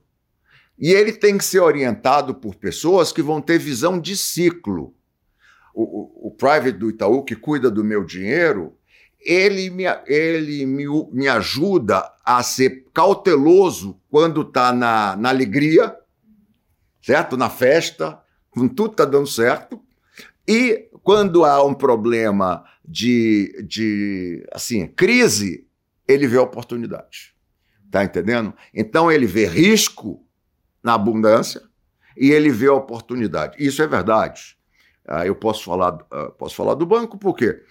[0.79, 4.95] E ele tem que ser orientado por pessoas que vão ter visão de ciclo.
[5.73, 8.77] O, o, o private do Itaú, que cuida do meu dinheiro,
[9.19, 15.93] ele me, ele me, me ajuda a ser cauteloso quando está na, na alegria,
[17.01, 17.35] certo?
[17.35, 19.81] Na festa, quando tudo está dando certo.
[20.47, 25.67] E quando há um problema de, de assim, crise,
[26.07, 27.35] ele vê oportunidade.
[27.91, 28.53] Tá entendendo?
[28.73, 30.25] Então ele vê risco
[30.83, 31.61] na abundância
[32.15, 33.55] e ele vê a oportunidade.
[33.63, 34.57] Isso é verdade.
[35.07, 37.63] Ah, eu posso falar, ah, posso falar do banco porque,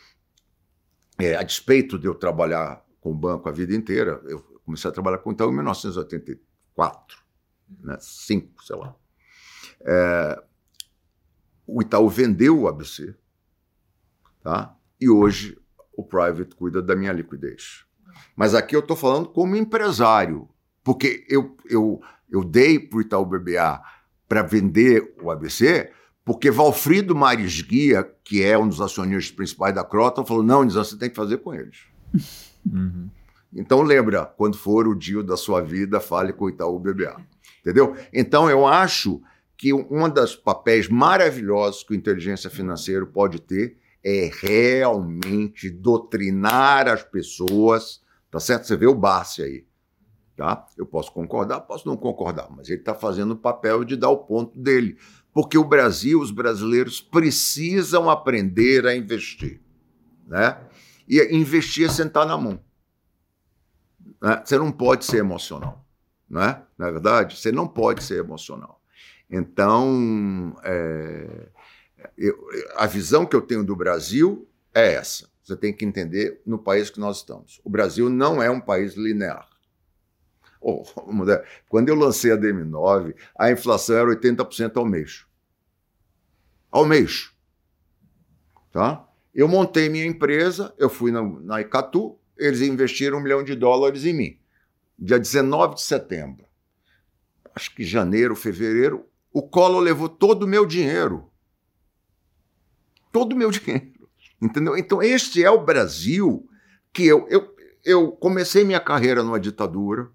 [1.19, 4.93] é, a despeito de eu trabalhar com o banco a vida inteira, eu comecei a
[4.93, 7.19] trabalhar com o Itaú em 1984,
[7.81, 8.95] né, 5, sei lá.
[9.81, 10.43] É,
[11.67, 13.15] o Itaú vendeu o ABC,
[14.43, 14.75] tá?
[15.01, 15.59] e hoje
[15.97, 17.85] o private cuida da minha liquidez.
[18.35, 20.49] Mas aqui eu estou falando como empresário,
[20.83, 23.81] porque eu, eu eu dei para o Itaú BBA
[24.29, 25.91] para vender o ABC,
[26.25, 30.85] porque Valfrido Maris Guia, que é um dos acionistas principais da Crota, falou: não, Nizam,
[30.85, 31.79] você tem que fazer com eles.
[32.71, 33.09] Uhum.
[33.55, 37.17] Então lembra, quando for o dia da sua vida, fale com o Itaú BBA.
[37.61, 37.97] Entendeu?
[38.13, 39.23] Então eu acho
[39.57, 47.03] que um dos papéis maravilhosos que o inteligência financeira pode ter é realmente doutrinar as
[47.03, 48.67] pessoas, tá certo?
[48.67, 49.65] Você vê o Barsi aí.
[50.39, 50.69] Tá?
[50.77, 54.19] Eu posso concordar, posso não concordar, mas ele está fazendo o papel de dar o
[54.19, 54.97] ponto dele.
[55.33, 59.61] Porque o Brasil, os brasileiros precisam aprender a investir.
[60.29, 60.57] né?
[61.09, 62.61] E investir é sentar na mão.
[64.23, 64.41] Né?
[64.45, 65.85] Você não pode ser emocional,
[66.31, 66.63] não é?
[66.79, 67.37] Não é verdade?
[67.37, 68.81] Você não pode ser emocional.
[69.29, 71.49] Então, é,
[72.17, 72.39] eu,
[72.77, 75.29] a visão que eu tenho do Brasil é essa.
[75.43, 77.61] Você tem que entender no país que nós estamos.
[77.65, 79.58] O Brasil não é um país linear.
[80.61, 80.83] Oh,
[81.69, 85.25] quando eu lancei a DM9, a inflação era 80% ao mês.
[86.71, 87.33] Ao mês.
[88.73, 89.09] Tá?
[89.35, 94.05] Eu montei minha empresa, eu fui na, na Icatu, eles investiram um milhão de dólares
[94.05, 94.39] em mim.
[94.99, 96.45] Dia 19 de setembro.
[97.55, 101.31] Acho que janeiro, fevereiro, o Collor levou todo o meu dinheiro.
[103.13, 104.09] Todo o meu dinheiro.
[104.41, 104.77] Entendeu?
[104.77, 106.49] Então, este é o Brasil
[106.93, 110.09] que eu, eu, eu comecei minha carreira numa ditadura.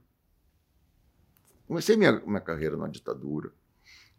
[1.74, 3.52] Comecei minha, minha carreira numa ditadura.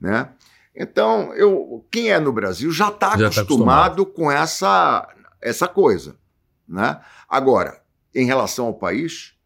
[0.00, 0.28] Né?
[0.74, 5.08] Então, eu, quem é no Brasil já está acostumado, tá acostumado com essa,
[5.40, 6.18] essa coisa.
[6.66, 7.00] Né?
[7.28, 7.80] Agora,
[8.12, 9.36] em relação ao país,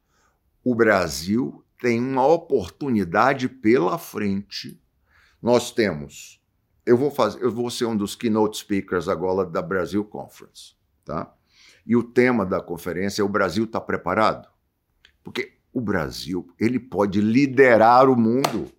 [0.64, 4.80] o Brasil tem uma oportunidade pela frente.
[5.42, 6.38] Nós temos
[6.86, 11.30] eu vou fazer, eu vou ser um dos keynote speakers agora da Brasil Conference, tá?
[11.84, 14.48] E o tema da conferência é o Brasil está preparado?
[15.22, 18.70] Porque o Brasil, ele pode liderar o mundo.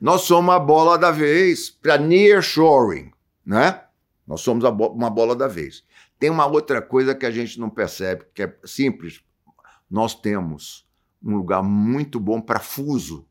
[0.00, 3.12] Nós somos a bola da vez para nearshoring,
[3.44, 3.82] né?
[4.26, 5.84] Nós somos bo uma bola da vez.
[6.18, 9.20] Tem uma outra coisa que a gente não percebe, que é simples.
[9.90, 10.86] Nós temos
[11.22, 13.26] um lugar muito bom para fuso.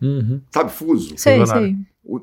[0.00, 0.42] Uhum.
[0.50, 1.16] Sabe fuso?
[1.16, 1.76] Sei, sei.
[2.04, 2.20] O,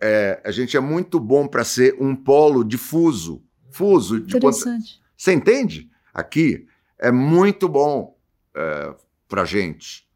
[0.00, 3.42] é, a gente é muito bom para ser um polo difuso.
[3.70, 4.16] Fuso.
[4.16, 4.98] Interessante.
[4.98, 5.00] Quanto...
[5.16, 5.90] Você entende?
[6.14, 6.66] Aqui
[6.98, 8.16] é muito bom
[8.54, 8.94] é,
[9.28, 10.08] para gente.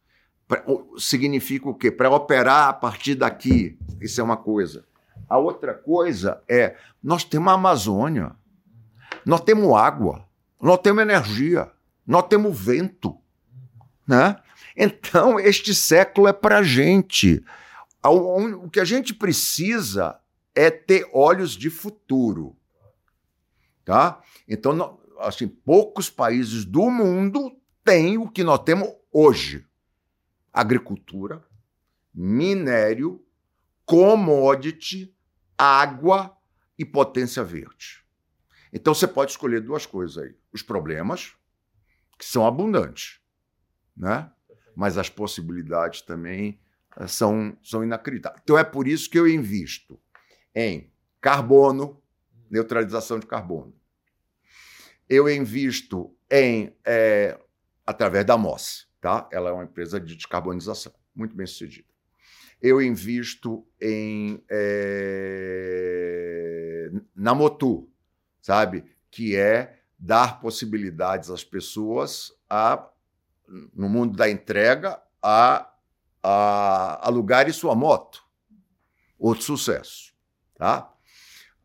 [0.47, 0.62] Pra,
[0.99, 1.90] significa o quê?
[1.90, 3.79] Para operar a partir daqui.
[4.01, 4.87] Isso é uma coisa.
[5.29, 8.33] A outra coisa é: nós temos a Amazônia,
[9.25, 10.27] nós temos água,
[10.61, 11.70] nós temos energia,
[12.07, 13.18] nós temos vento.
[14.07, 14.37] Né?
[14.77, 17.42] Então, este século é para gente.
[18.03, 20.20] O que a gente precisa
[20.55, 22.55] é ter olhos de futuro.
[23.85, 24.20] Tá?
[24.47, 29.66] Então, assim, poucos países do mundo têm o que nós temos hoje:
[30.53, 31.44] agricultura,
[32.12, 33.25] minério,
[33.85, 35.14] commodity,
[35.57, 36.37] água
[36.79, 38.05] e potência verde.
[38.73, 41.37] Então você pode escolher duas coisas aí: os problemas,
[42.18, 43.20] que são abundantes,
[43.97, 44.31] né?
[44.75, 46.61] mas as possibilidades também
[47.07, 48.42] são, são inacreditáveis.
[48.42, 50.01] Então é por isso que eu invisto
[50.55, 52.03] em carbono,
[52.51, 53.75] neutralização de carbono.
[55.09, 57.38] Eu invisto em, é,
[57.87, 59.29] através da MOS, tá?
[59.33, 61.87] ela é uma empresa de descarbonização, muito bem sucedida.
[62.61, 65.70] Eu invisto em é,
[67.14, 67.90] na Motu,
[68.40, 68.85] sabe?
[69.11, 72.88] Que é dar possibilidades às pessoas a,
[73.75, 75.75] no mundo da entrega a
[76.25, 78.25] a alugar sua moto.
[79.18, 80.14] Outro sucesso.
[80.55, 80.90] Tá?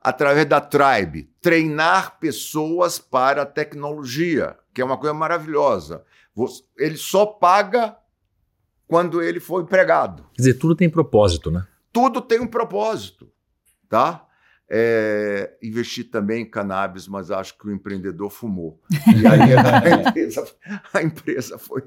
[0.02, 6.04] Através da Tribe, treinar pessoas para a tecnologia, que é uma coisa maravilhosa.
[6.78, 7.98] Ele só paga
[8.88, 10.24] quando ele for empregado.
[10.34, 11.68] Quer dizer, tudo tem propósito, né?
[11.92, 13.30] Tudo tem um propósito,
[13.90, 14.30] tá?
[14.70, 18.80] é, investi também em cannabis, mas acho que o empreendedor fumou.
[19.08, 20.48] E aí a empresa,
[20.94, 21.84] a empresa, foi,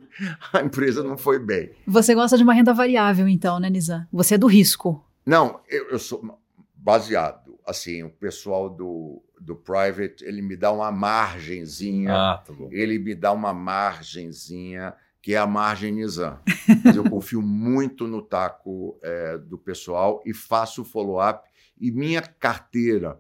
[0.53, 1.71] a empresa não foi bem.
[1.87, 4.05] Você gosta de uma renda variável, então, né, Nizam?
[4.13, 5.05] Você é do risco.
[5.25, 6.39] Não, eu, eu sou
[6.75, 7.52] baseado.
[7.67, 12.13] Assim, o pessoal do, do private, ele me dá uma margenzinha.
[12.13, 12.53] Ah, tá.
[12.71, 16.39] Ele me dá uma margenzinha que é a margem Nizam.
[16.85, 21.49] Mas eu confio muito no taco é, do pessoal e faço follow-up
[21.81, 23.19] e minha carteira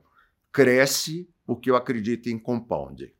[0.52, 3.12] cresce porque eu acredito em compounding.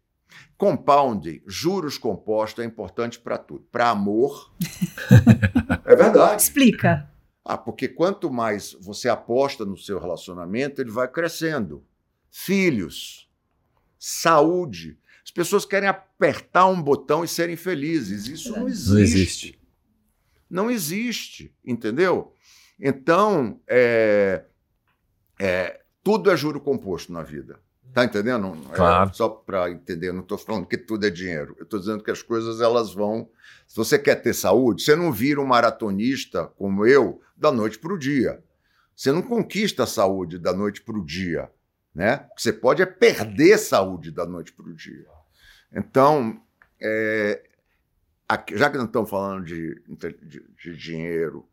[0.56, 3.66] Compounding, juros compostos, é importante para tudo.
[3.70, 4.52] Para amor.
[5.84, 6.42] é verdade.
[6.42, 7.11] Explica.
[7.44, 11.84] Ah, porque quanto mais você aposta no seu relacionamento, ele vai crescendo.
[12.30, 13.28] Filhos,
[13.98, 14.98] saúde.
[15.24, 18.26] As pessoas querem apertar um botão e serem felizes.
[18.26, 18.92] Isso não existe.
[18.92, 19.60] Não existe.
[20.48, 22.34] Não existe, entendeu?
[22.78, 24.44] Então, é,
[25.40, 27.60] é, tudo é juro composto na vida.
[27.92, 28.56] Tá entendendo?
[28.72, 29.10] É, claro.
[29.10, 31.54] É, só para entender, não estou falando que tudo é dinheiro.
[31.58, 33.28] Eu estou dizendo que as coisas elas vão.
[33.66, 37.92] Se você quer ter saúde, você não vira um maratonista como eu da noite para
[37.92, 38.42] o dia.
[38.94, 41.50] Você não conquista a saúde da noite para o dia.
[41.94, 42.26] Né?
[42.30, 45.06] O que você pode é perder saúde da noite para o dia.
[45.72, 46.40] Então,
[46.80, 47.42] é,
[48.28, 51.46] aqui, já que não estamos falando de, de, de dinheiro,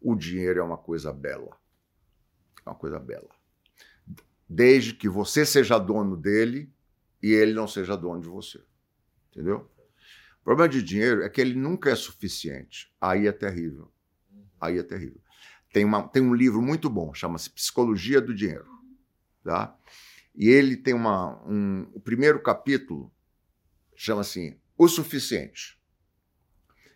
[0.00, 1.56] o dinheiro é uma coisa bela
[2.66, 3.28] é uma coisa bela.
[4.48, 6.72] Desde que você seja dono dele
[7.22, 8.62] e ele não seja dono de você.
[9.30, 9.70] Entendeu?
[10.40, 12.92] O problema de dinheiro é que ele nunca é suficiente.
[13.00, 13.90] Aí é terrível.
[14.60, 15.20] Aí é terrível.
[15.72, 18.66] Tem, uma, tem um livro muito bom, chama-se Psicologia do Dinheiro.
[19.42, 19.76] Tá?
[20.34, 21.42] E ele tem uma.
[21.46, 23.12] Um, o primeiro capítulo
[23.94, 25.78] chama assim O Suficiente.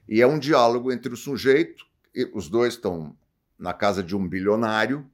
[0.09, 1.87] E é um diálogo entre o sujeito,
[2.33, 3.17] os dois estão
[3.59, 5.09] na casa de um bilionário,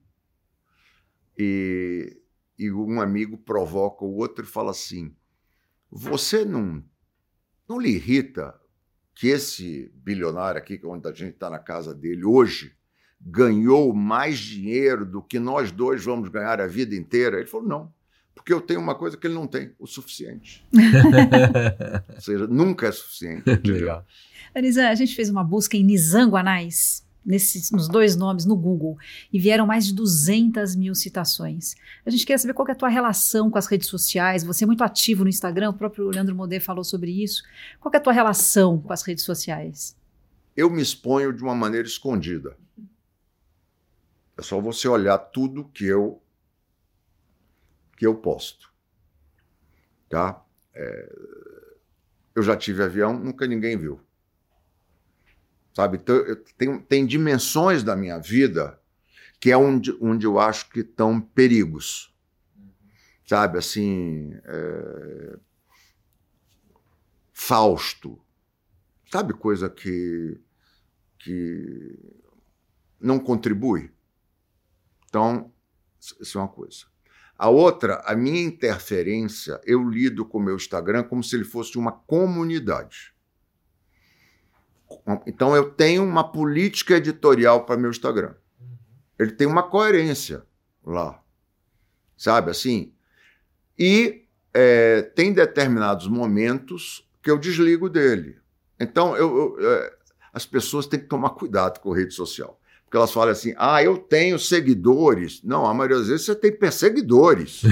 [1.37, 2.16] e,
[2.59, 5.15] e um amigo provoca o outro e fala assim:
[5.91, 6.83] Você não,
[7.69, 8.55] não lhe irrita
[9.15, 12.75] que esse bilionário aqui, é onde a gente está na casa dele hoje,
[13.21, 17.39] ganhou mais dinheiro do que nós dois vamos ganhar a vida inteira?
[17.39, 17.95] Ele falou: Não,
[18.35, 20.67] porque eu tenho uma coisa que ele não tem: o suficiente.
[22.15, 23.45] Ou seja, nunca é suficiente.
[23.65, 24.05] Legal.
[24.55, 28.97] Anisa, a gente fez uma busca em Nizanguanais nos dois nomes no Google
[29.33, 31.74] e vieram mais de 200 mil citações.
[32.05, 34.45] A gente quer saber qual que é a tua relação com as redes sociais.
[34.45, 37.43] Você é muito ativo no Instagram, o próprio Leandro Modé falou sobre isso.
[37.81, 39.97] Qual que é a tua relação com as redes sociais?
[40.57, 42.57] Eu me exponho de uma maneira escondida.
[44.39, 46.22] É só você olhar tudo que eu
[47.97, 48.70] que eu posto,
[50.07, 50.45] tá?
[50.74, 51.16] É,
[52.35, 54.06] eu já tive avião, nunca ninguém viu
[55.77, 55.99] sabe?
[55.99, 56.16] Então,
[56.57, 58.81] tem, tem dimensões da minha vida
[59.39, 62.16] que é onde, onde eu acho que estão perigos,
[63.27, 63.59] sabe?
[63.59, 65.39] Assim, é...
[67.35, 68.18] Fausto,
[69.12, 69.35] sabe?
[69.35, 70.41] Coisa que,
[71.18, 71.99] que
[72.99, 73.93] não contribui.
[75.11, 75.53] Então,
[76.01, 76.87] isso é uma coisa.
[77.37, 81.77] A outra, a minha interferência, eu lido com o meu Instagram como se ele fosse
[81.77, 83.14] uma comunidade.
[85.26, 88.34] Então eu tenho uma política editorial para meu Instagram.
[89.18, 90.45] Ele tem uma coerência
[90.84, 91.22] lá,
[92.16, 92.93] sabe assim?
[93.78, 98.39] E é, tem determinados momentos que eu desligo dele.
[98.78, 99.97] Então eu, eu, é,
[100.32, 102.61] as pessoas têm que tomar cuidado com a rede social.
[102.84, 105.43] Porque elas falam assim: ah, eu tenho seguidores.
[105.43, 107.62] Não, a maioria das vezes você tem perseguidores.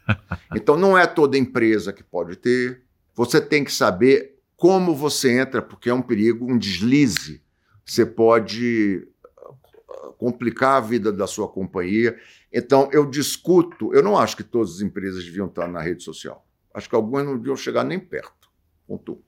[0.54, 2.82] então não é toda empresa que pode ter.
[3.14, 7.42] Você tem que saber como você entra, porque é um perigo, um deslize.
[7.84, 12.16] Você pode uh, complicar a vida da sua companhia.
[12.52, 13.92] Então, eu discuto.
[13.92, 16.46] Eu não acho que todas as empresas deviam estar na rede social.
[16.72, 18.48] Acho que algumas não deviam chegar nem perto.
[18.86, 19.20] Ponto.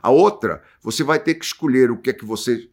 [0.00, 2.68] A outra, você vai ter que escolher o que é que você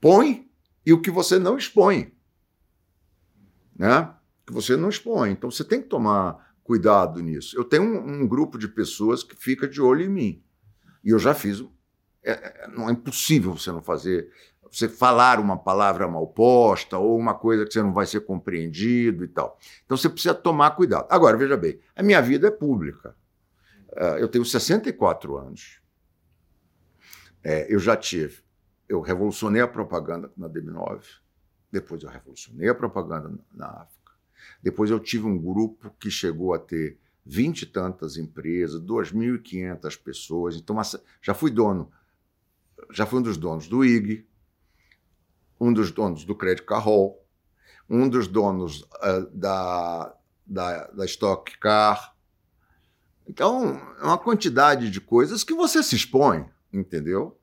[0.00, 0.48] põe
[0.86, 2.14] e o que você não expõe.
[3.76, 4.14] Né?
[4.46, 5.32] Que você não expõe.
[5.32, 7.58] Então, você tem que tomar cuidado nisso.
[7.58, 10.45] Eu tenho um, um grupo de pessoas que fica de olho em mim.
[11.06, 11.64] E eu já fiz.
[12.24, 14.28] É, é, não é impossível você não fazer.
[14.68, 19.24] Você falar uma palavra mal posta ou uma coisa que você não vai ser compreendido
[19.24, 19.56] e tal.
[19.84, 21.06] Então você precisa tomar cuidado.
[21.08, 23.16] Agora, veja bem, a minha vida é pública.
[23.92, 25.80] Uh, eu tenho 64 anos.
[27.44, 28.42] É, eu já tive.
[28.88, 31.02] Eu revolucionei a propaganda na DB9.
[31.70, 34.12] Depois eu revolucionei a propaganda na África.
[34.60, 40.56] Depois eu tive um grupo que chegou a ter vinte e tantas empresas, 2.500 pessoas.
[40.56, 40.76] Então,
[41.20, 41.90] já fui dono,
[42.92, 44.24] já fui um dos donos do IG,
[45.58, 47.20] um dos donos do Credit Carroll,
[47.90, 50.14] um dos donos uh, da,
[50.46, 52.14] da, da Stock Car.
[53.26, 57.36] Então, é uma quantidade de coisas que você se expõe, entendeu?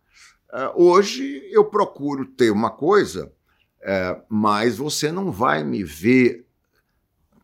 [0.49, 3.33] Uh, hoje eu procuro ter uma coisa,
[3.81, 6.47] uh, mas você não vai me ver.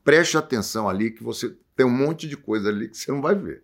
[0.06, 3.34] Preste atenção ali que você tem um monte de coisa ali que você não vai
[3.34, 3.64] ver.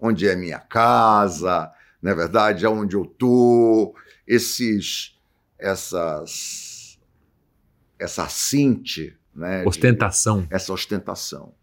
[0.00, 1.72] Onde é minha casa,
[2.02, 3.94] na é verdade, aonde eu tô,
[4.26, 5.16] esses,
[5.56, 6.98] essas,
[7.96, 9.64] essa cinte, né?
[9.64, 10.40] Ostentação.
[10.40, 11.54] De, essa ostentação.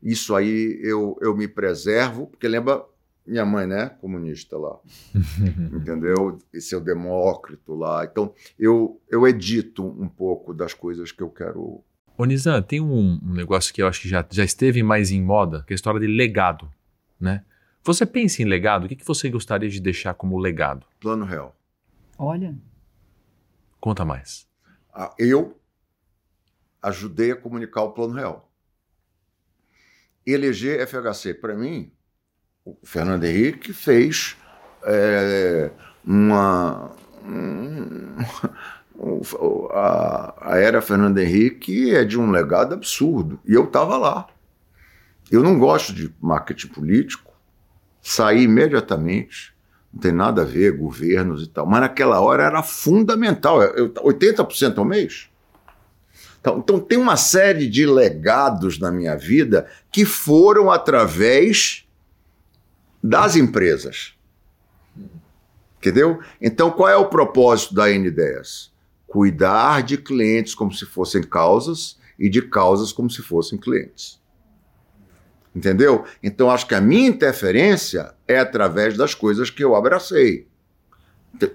[0.00, 2.84] Isso aí eu, eu me preservo, porque lembra
[3.26, 3.88] minha mãe, né?
[4.00, 4.78] Comunista lá.
[5.74, 6.38] entendeu?
[6.54, 8.04] E seu Demócrito lá.
[8.04, 11.82] Então, eu, eu edito um pouco das coisas que eu quero
[12.18, 15.22] Ô Nizam, tem um, um, negócio que eu acho que já, já esteve mais em
[15.22, 16.70] moda, que é a história de legado,
[17.20, 17.44] né?
[17.84, 20.86] Você pensa em legado, o que, que você gostaria de deixar como legado?
[20.98, 21.54] Plano real.
[22.18, 22.56] Olha.
[23.78, 24.46] Conta mais.
[24.92, 25.60] Ah, eu
[26.82, 28.50] ajudei a comunicar o plano real.
[30.26, 31.92] Eleger FHC, para mim,
[32.64, 34.36] o Fernando Henrique fez
[34.82, 35.70] é,
[36.04, 36.90] uma,
[37.22, 38.16] um,
[39.70, 43.38] a, a era Fernando Henrique é de um legado absurdo.
[43.46, 44.26] E eu estava lá.
[45.30, 47.32] Eu não gosto de marketing político,
[48.00, 49.54] saí imediatamente,
[49.92, 51.66] não tem nada a ver, governos e tal.
[51.66, 53.62] Mas naquela hora era fundamental.
[53.62, 55.28] Eu, 80% ao mês.
[56.40, 61.84] Então, então, tem uma série de legados na minha vida que foram através
[63.02, 64.14] das empresas.
[65.78, 66.20] Entendeu?
[66.40, 68.70] Então, qual é o propósito da N10?
[69.06, 74.20] Cuidar de clientes como se fossem causas e de causas como se fossem clientes.
[75.54, 76.04] Entendeu?
[76.22, 80.46] Então, acho que a minha interferência é através das coisas que eu abracei.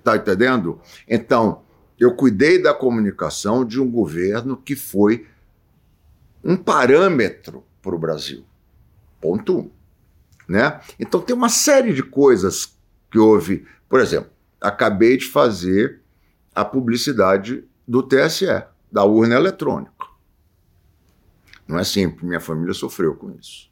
[0.04, 0.80] Tá entendendo?
[1.08, 1.62] Então,
[2.00, 5.28] eu cuidei da comunicação de um governo que foi
[6.44, 8.44] um parâmetro para o Brasil.
[9.20, 9.72] Ponto um.
[10.48, 10.82] Né?
[11.00, 12.76] Então tem uma série de coisas
[13.12, 13.66] que houve.
[13.88, 16.01] Por exemplo, acabei de fazer
[16.54, 20.06] a publicidade do TSE, da urna eletrônica.
[21.68, 23.70] Não é simples, minha família sofreu com isso.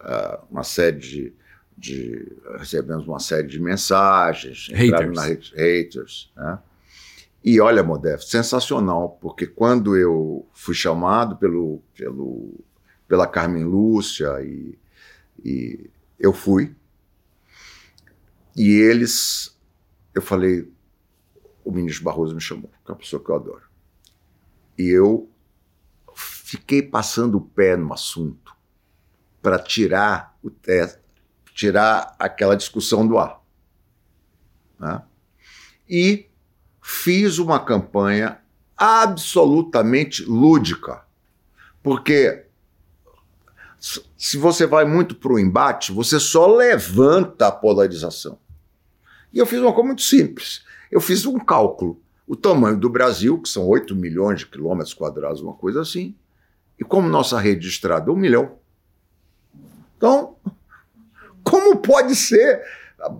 [0.00, 1.32] Uh, uma série de,
[1.76, 4.68] de, Recebemos uma série de mensagens.
[4.72, 5.14] Haters.
[5.14, 5.22] Na,
[5.62, 6.58] haters né?
[7.44, 12.64] E olha, Modesto, sensacional, porque quando eu fui chamado pelo, pelo,
[13.08, 14.78] pela Carmen Lúcia e,
[15.44, 15.90] e
[16.20, 16.72] eu fui,
[18.56, 19.56] e eles,
[20.14, 20.71] eu falei,
[21.64, 23.62] o ministro Barroso me chamou, que é uma pessoa que eu adoro.
[24.78, 25.28] E eu
[26.14, 28.54] fiquei passando o pé no assunto
[29.40, 30.50] para tirar o
[31.54, 33.40] tirar aquela discussão do ar.
[34.78, 35.02] Né?
[35.88, 36.30] E
[36.82, 38.40] fiz uma campanha
[38.76, 41.04] absolutamente lúdica.
[41.82, 42.46] Porque
[44.16, 48.38] se você vai muito para o embate, você só levanta a polarização.
[49.32, 50.64] E eu fiz uma coisa muito simples.
[50.92, 51.98] Eu fiz um cálculo.
[52.26, 56.14] O tamanho do Brasil, que são 8 milhões de quilômetros quadrados, uma coisa assim.
[56.78, 58.58] E como nossa rede de estrada, um milhão.
[59.96, 60.36] Então,
[61.42, 62.62] como pode ser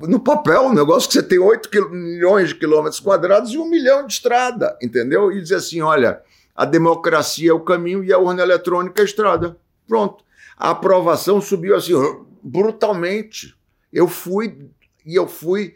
[0.03, 4.07] no papel, um negócio que você tem 8 milhões de quilômetros quadrados e um milhão
[4.07, 5.33] de estrada, entendeu?
[5.33, 6.21] E dizer assim: olha,
[6.55, 9.57] a democracia é o caminho e a urna eletrônica é a estrada.
[9.89, 10.25] Pronto.
[10.57, 11.95] A aprovação subiu assim
[12.43, 13.57] brutalmente.
[13.93, 14.69] Eu fui
[15.05, 15.75] e eu fui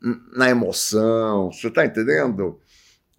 [0.00, 2.60] na emoção, você está entendendo?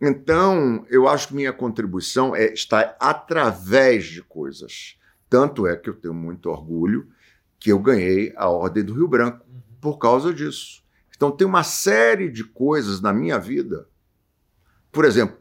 [0.02, 4.98] Então, eu acho que minha contribuição é estar através de coisas.
[5.30, 7.10] Tanto é que eu tenho muito orgulho
[7.60, 9.46] que eu ganhei a Ordem do Rio Branco
[9.82, 10.82] por causa disso.
[11.16, 13.90] Então, tem uma série de coisas na minha vida.
[14.90, 15.38] Por exemplo,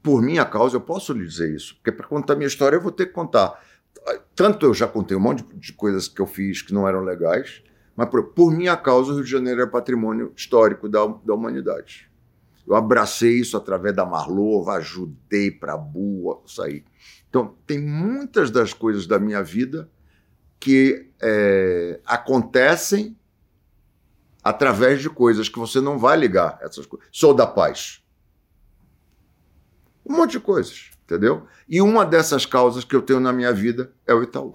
[0.00, 2.92] por minha causa, eu posso lhe dizer isso, porque para contar minha história eu vou
[2.92, 3.60] ter que contar.
[4.36, 7.64] Tanto eu já contei um monte de coisas que eu fiz que não eram legais,
[7.96, 12.10] mas por, por minha causa o Rio de Janeiro é patrimônio histórico da, da humanidade.
[12.66, 16.84] Eu abracei isso através da Marlova, ajudei para a Bua sair.
[17.28, 19.90] Então, tem muitas das coisas da minha vida
[20.58, 23.16] que é, acontecem
[24.42, 27.08] através de coisas que você não vai ligar essas coisas.
[27.12, 28.02] Sou da paz.
[30.04, 31.46] Um monte de coisas, entendeu?
[31.68, 34.52] E uma dessas causas que eu tenho na minha vida é o Itaú.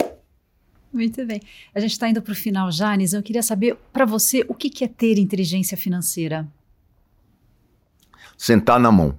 [0.91, 1.41] Muito bem.
[1.73, 3.13] A gente está indo para o final já, Anis.
[3.13, 6.47] Eu queria saber, para você, o que, que é ter inteligência financeira?
[8.37, 9.17] Sentar na mão.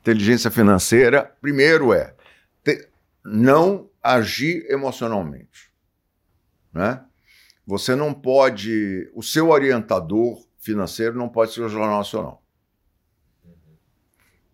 [0.00, 2.14] Inteligência financeira, primeiro é
[2.62, 2.90] ter,
[3.24, 5.72] não agir emocionalmente.
[6.72, 7.00] Né?
[7.66, 9.10] Você não pode.
[9.14, 12.41] O seu orientador financeiro não pode ser o Jornal Nacional.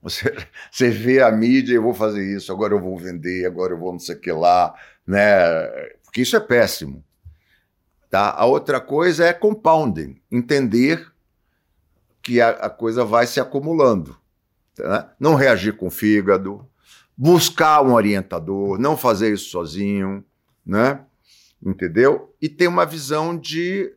[0.03, 0.35] Você,
[0.71, 3.93] você vê a mídia, eu vou fazer isso, agora eu vou vender, agora eu vou
[3.93, 4.75] não sei o que lá,
[5.07, 5.67] né?
[6.05, 7.05] Porque isso é péssimo.
[8.11, 8.31] Tá?
[8.31, 11.07] A outra coisa é compounding, entender
[12.23, 14.19] que a, a coisa vai se acumulando.
[14.75, 15.15] Tá?
[15.21, 16.67] Não reagir com o fígado,
[17.17, 20.25] buscar um orientador, não fazer isso sozinho,
[20.65, 21.05] né?
[21.61, 22.35] Entendeu?
[22.41, 23.93] E ter uma visão de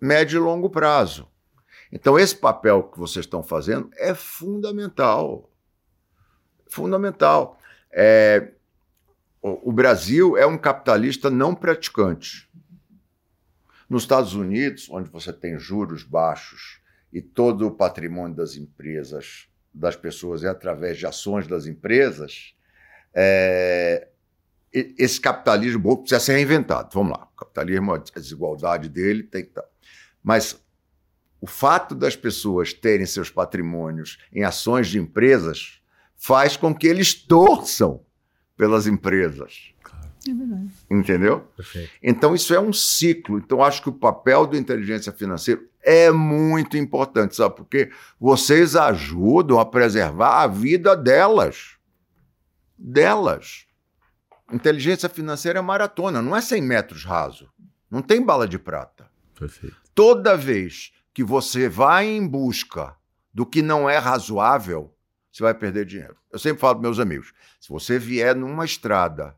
[0.00, 1.28] médio e longo prazo.
[1.92, 5.50] Então, esse papel que vocês estão fazendo é fundamental.
[6.66, 7.58] Fundamental.
[7.92, 8.52] É,
[9.42, 12.48] o, Brasil é um capitalista não praticante.
[13.90, 16.80] Nos Estados Unidos, onde você tem juros baixos
[17.12, 22.54] e todo o patrimônio das empresas das pessoas é através de ações das empresas,
[23.14, 24.08] é,
[24.72, 26.90] esse capitalismo precisa ser reinventado.
[26.92, 29.62] Vamos lá, o capitalismo, a desigualdade dele tem que estar.
[29.62, 29.68] Tá.
[30.22, 30.61] Mas
[31.42, 35.82] o fato das pessoas terem seus patrimônios em ações de empresas
[36.16, 38.00] faz com que eles torçam
[38.56, 39.72] pelas empresas.
[40.28, 40.70] É verdade.
[40.88, 41.40] Entendeu?
[41.56, 41.90] Perfeito.
[42.00, 43.38] Então, isso é um ciclo.
[43.38, 47.56] Então, acho que o papel do inteligência financeira é muito importante, sabe?
[47.56, 47.90] Porque
[48.20, 51.76] vocês ajudam a preservar a vida delas.
[52.78, 53.66] Delas.
[54.52, 57.50] Inteligência financeira é maratona, não é 100 metros raso.
[57.90, 59.10] Não tem bala de prata.
[59.36, 59.76] Perfeito.
[59.92, 62.96] Toda vez que você vai em busca
[63.32, 64.94] do que não é razoável,
[65.30, 66.16] você vai perder dinheiro.
[66.30, 69.36] Eu sempre falo para meus amigos: se você vier numa estrada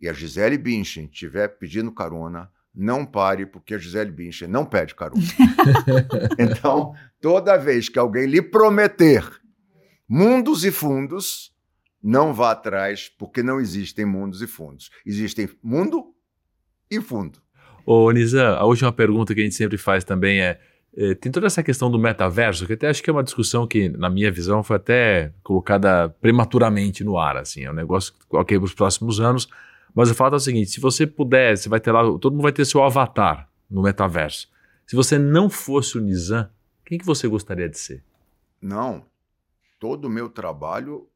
[0.00, 4.94] e a Gisele Bündchen estiver pedindo carona, não pare, porque a Gisele Bündchen não pede
[4.94, 5.22] carona.
[6.38, 9.24] então, toda vez que alguém lhe prometer
[10.08, 11.52] mundos e fundos,
[12.02, 14.90] não vá atrás, porque não existem mundos e fundos.
[15.04, 16.14] Existem mundo
[16.90, 17.40] e fundo.
[17.84, 20.60] Ô, Nizam, a última pergunta que a gente sempre faz também é, é,
[21.20, 24.10] tem toda essa questão do metaverso, que até acho que é uma discussão que, na
[24.10, 28.74] minha visão, foi até colocada prematuramente no ar, assim, é um negócio, ok, para os
[28.74, 29.48] próximos anos,
[29.94, 32.42] mas o fato é o seguinte: se você puder, você vai ter lá, todo mundo
[32.42, 34.48] vai ter seu avatar no metaverso.
[34.86, 36.48] Se você não fosse o Nizam,
[36.84, 38.02] quem que você gostaria de ser?
[38.60, 39.04] Não.
[39.78, 41.08] Todo o meu trabalho é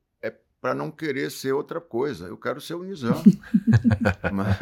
[0.63, 2.27] para não querer ser outra coisa.
[2.27, 3.23] Eu quero ser o Nizam.
[4.33, 4.57] Mas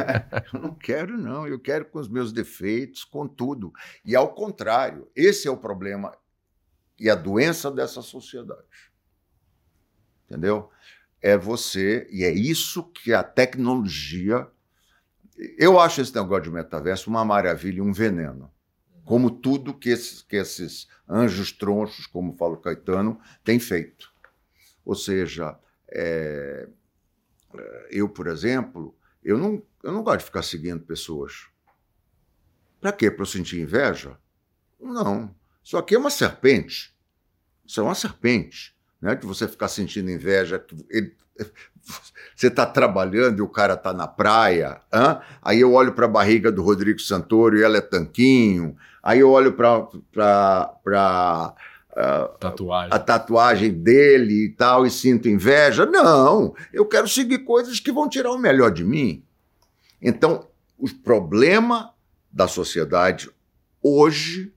[0.53, 1.47] eu não quero, não.
[1.47, 3.73] Eu quero com os meus defeitos, com tudo.
[4.05, 6.13] E ao contrário, esse é o problema
[6.99, 8.91] e a doença dessa sociedade.
[10.27, 10.71] Entendeu?
[11.21, 14.49] é você, e é isso que a tecnologia.
[15.59, 18.51] Eu acho esse negócio de metaverso uma maravilha e um veneno.
[19.05, 24.13] Como tudo que esses, que esses anjos tronchos, como fala o Caetano, têm feito.
[24.85, 25.59] Ou seja,
[25.93, 26.69] é,
[27.91, 31.49] eu, por exemplo, eu não, eu não gosto de ficar seguindo pessoas.
[32.81, 33.11] Para quê?
[33.11, 34.17] Para eu sentir inveja?
[34.81, 35.35] Não.
[35.63, 36.97] Isso aqui é uma serpente.
[37.67, 39.15] Isso é uma serpente né?
[39.15, 40.63] De você ficar sentindo inveja.
[40.91, 41.15] Ele,
[42.37, 44.81] você está trabalhando e o cara está na praia.
[44.93, 45.19] Hein?
[45.43, 48.77] Aí eu olho para a barriga do Rodrigo Santoro e ela é tanquinho.
[49.03, 49.89] Aí eu olho para
[51.93, 52.93] uh, tatuagem.
[52.93, 55.87] a tatuagem dele e tal e sinto inveja.
[55.87, 59.25] Não, eu quero seguir coisas que vão tirar o melhor de mim.
[60.01, 61.95] Então, o problema
[62.33, 63.31] da sociedade
[63.83, 64.53] hoje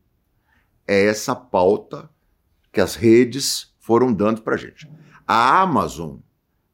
[0.88, 2.10] é essa pauta
[2.72, 4.90] que as redes foram dando para a gente.
[5.28, 6.18] A Amazon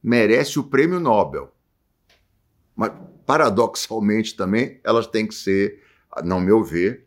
[0.01, 1.53] merece o prêmio Nobel.
[2.75, 2.91] Mas,
[3.25, 5.83] paradoxalmente também, elas têm que ser,
[6.23, 7.05] não meu ver,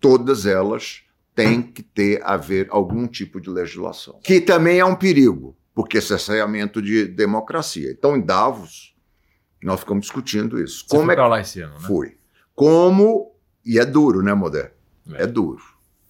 [0.00, 1.02] todas elas
[1.36, 4.18] têm que ter a ver algum tipo de legislação.
[4.24, 7.90] Que também é um perigo, porque esse é cerceamento de democracia.
[7.92, 8.96] Então, em Davos,
[9.62, 10.86] nós ficamos discutindo isso.
[10.88, 11.86] Você Como é que lá esse ano, né?
[11.86, 12.16] Fui.
[12.54, 14.72] Como e é duro, né, Modé?
[15.12, 15.24] É.
[15.24, 15.62] é duro.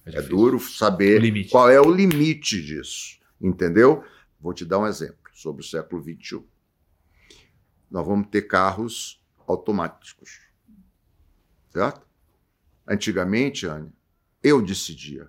[0.06, 1.20] É, é duro saber
[1.50, 4.04] qual é o limite disso, entendeu?
[4.40, 6.44] Vou te dar um exemplo sobre o século XXI.
[7.90, 10.40] Nós vamos ter carros automáticos,
[11.70, 12.06] certo?
[12.86, 13.92] Antigamente, Anne,
[14.42, 15.28] eu decidia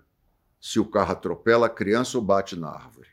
[0.60, 3.10] se o carro atropela a criança ou bate na árvore.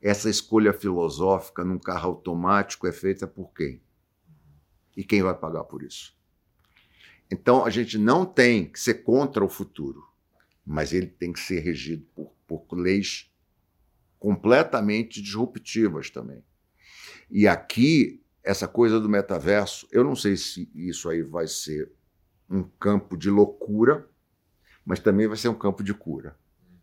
[0.00, 3.82] Essa escolha filosófica num carro automático é feita por quem?
[4.96, 6.16] E quem vai pagar por isso?
[7.30, 10.14] Então, a gente não tem que ser contra o futuro
[10.64, 13.30] mas ele tem que ser regido por, por leis
[14.18, 16.42] completamente disruptivas também.
[17.30, 21.92] E aqui, essa coisa do metaverso, eu não sei se isso aí vai ser
[22.48, 24.08] um campo de loucura,
[24.84, 26.34] mas também vai ser um campo de cura.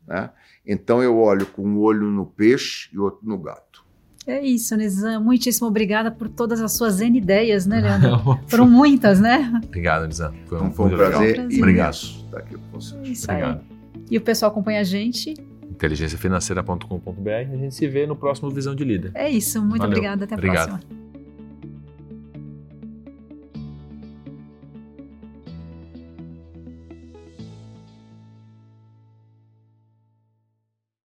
[0.08, 0.30] Né?
[0.66, 3.86] Então eu olho com um olho no peixe e outro no gato.
[4.28, 5.24] É isso, Nizam.
[5.24, 8.40] Muitíssimo obrigada por todas as suas N ideias, né, Leandro?
[8.48, 9.52] Foram muitas, né?
[9.64, 10.34] Obrigado, Nizam.
[10.46, 11.94] Foi um, foi um prazer, prazer Obrigado.
[11.94, 13.08] estar aqui com vocês.
[13.08, 13.62] Isso Obrigado.
[13.62, 14.02] Aí.
[14.12, 15.34] E o pessoal acompanha a gente.
[15.72, 17.30] Inteligenciafinanceira.com.br.
[17.30, 19.12] A gente se vê no próximo Visão de Líder.
[19.16, 19.60] É isso.
[19.60, 19.98] Muito Valeu.
[19.98, 20.26] obrigada.
[20.26, 20.70] Até a Obrigado.
[20.70, 21.01] próxima.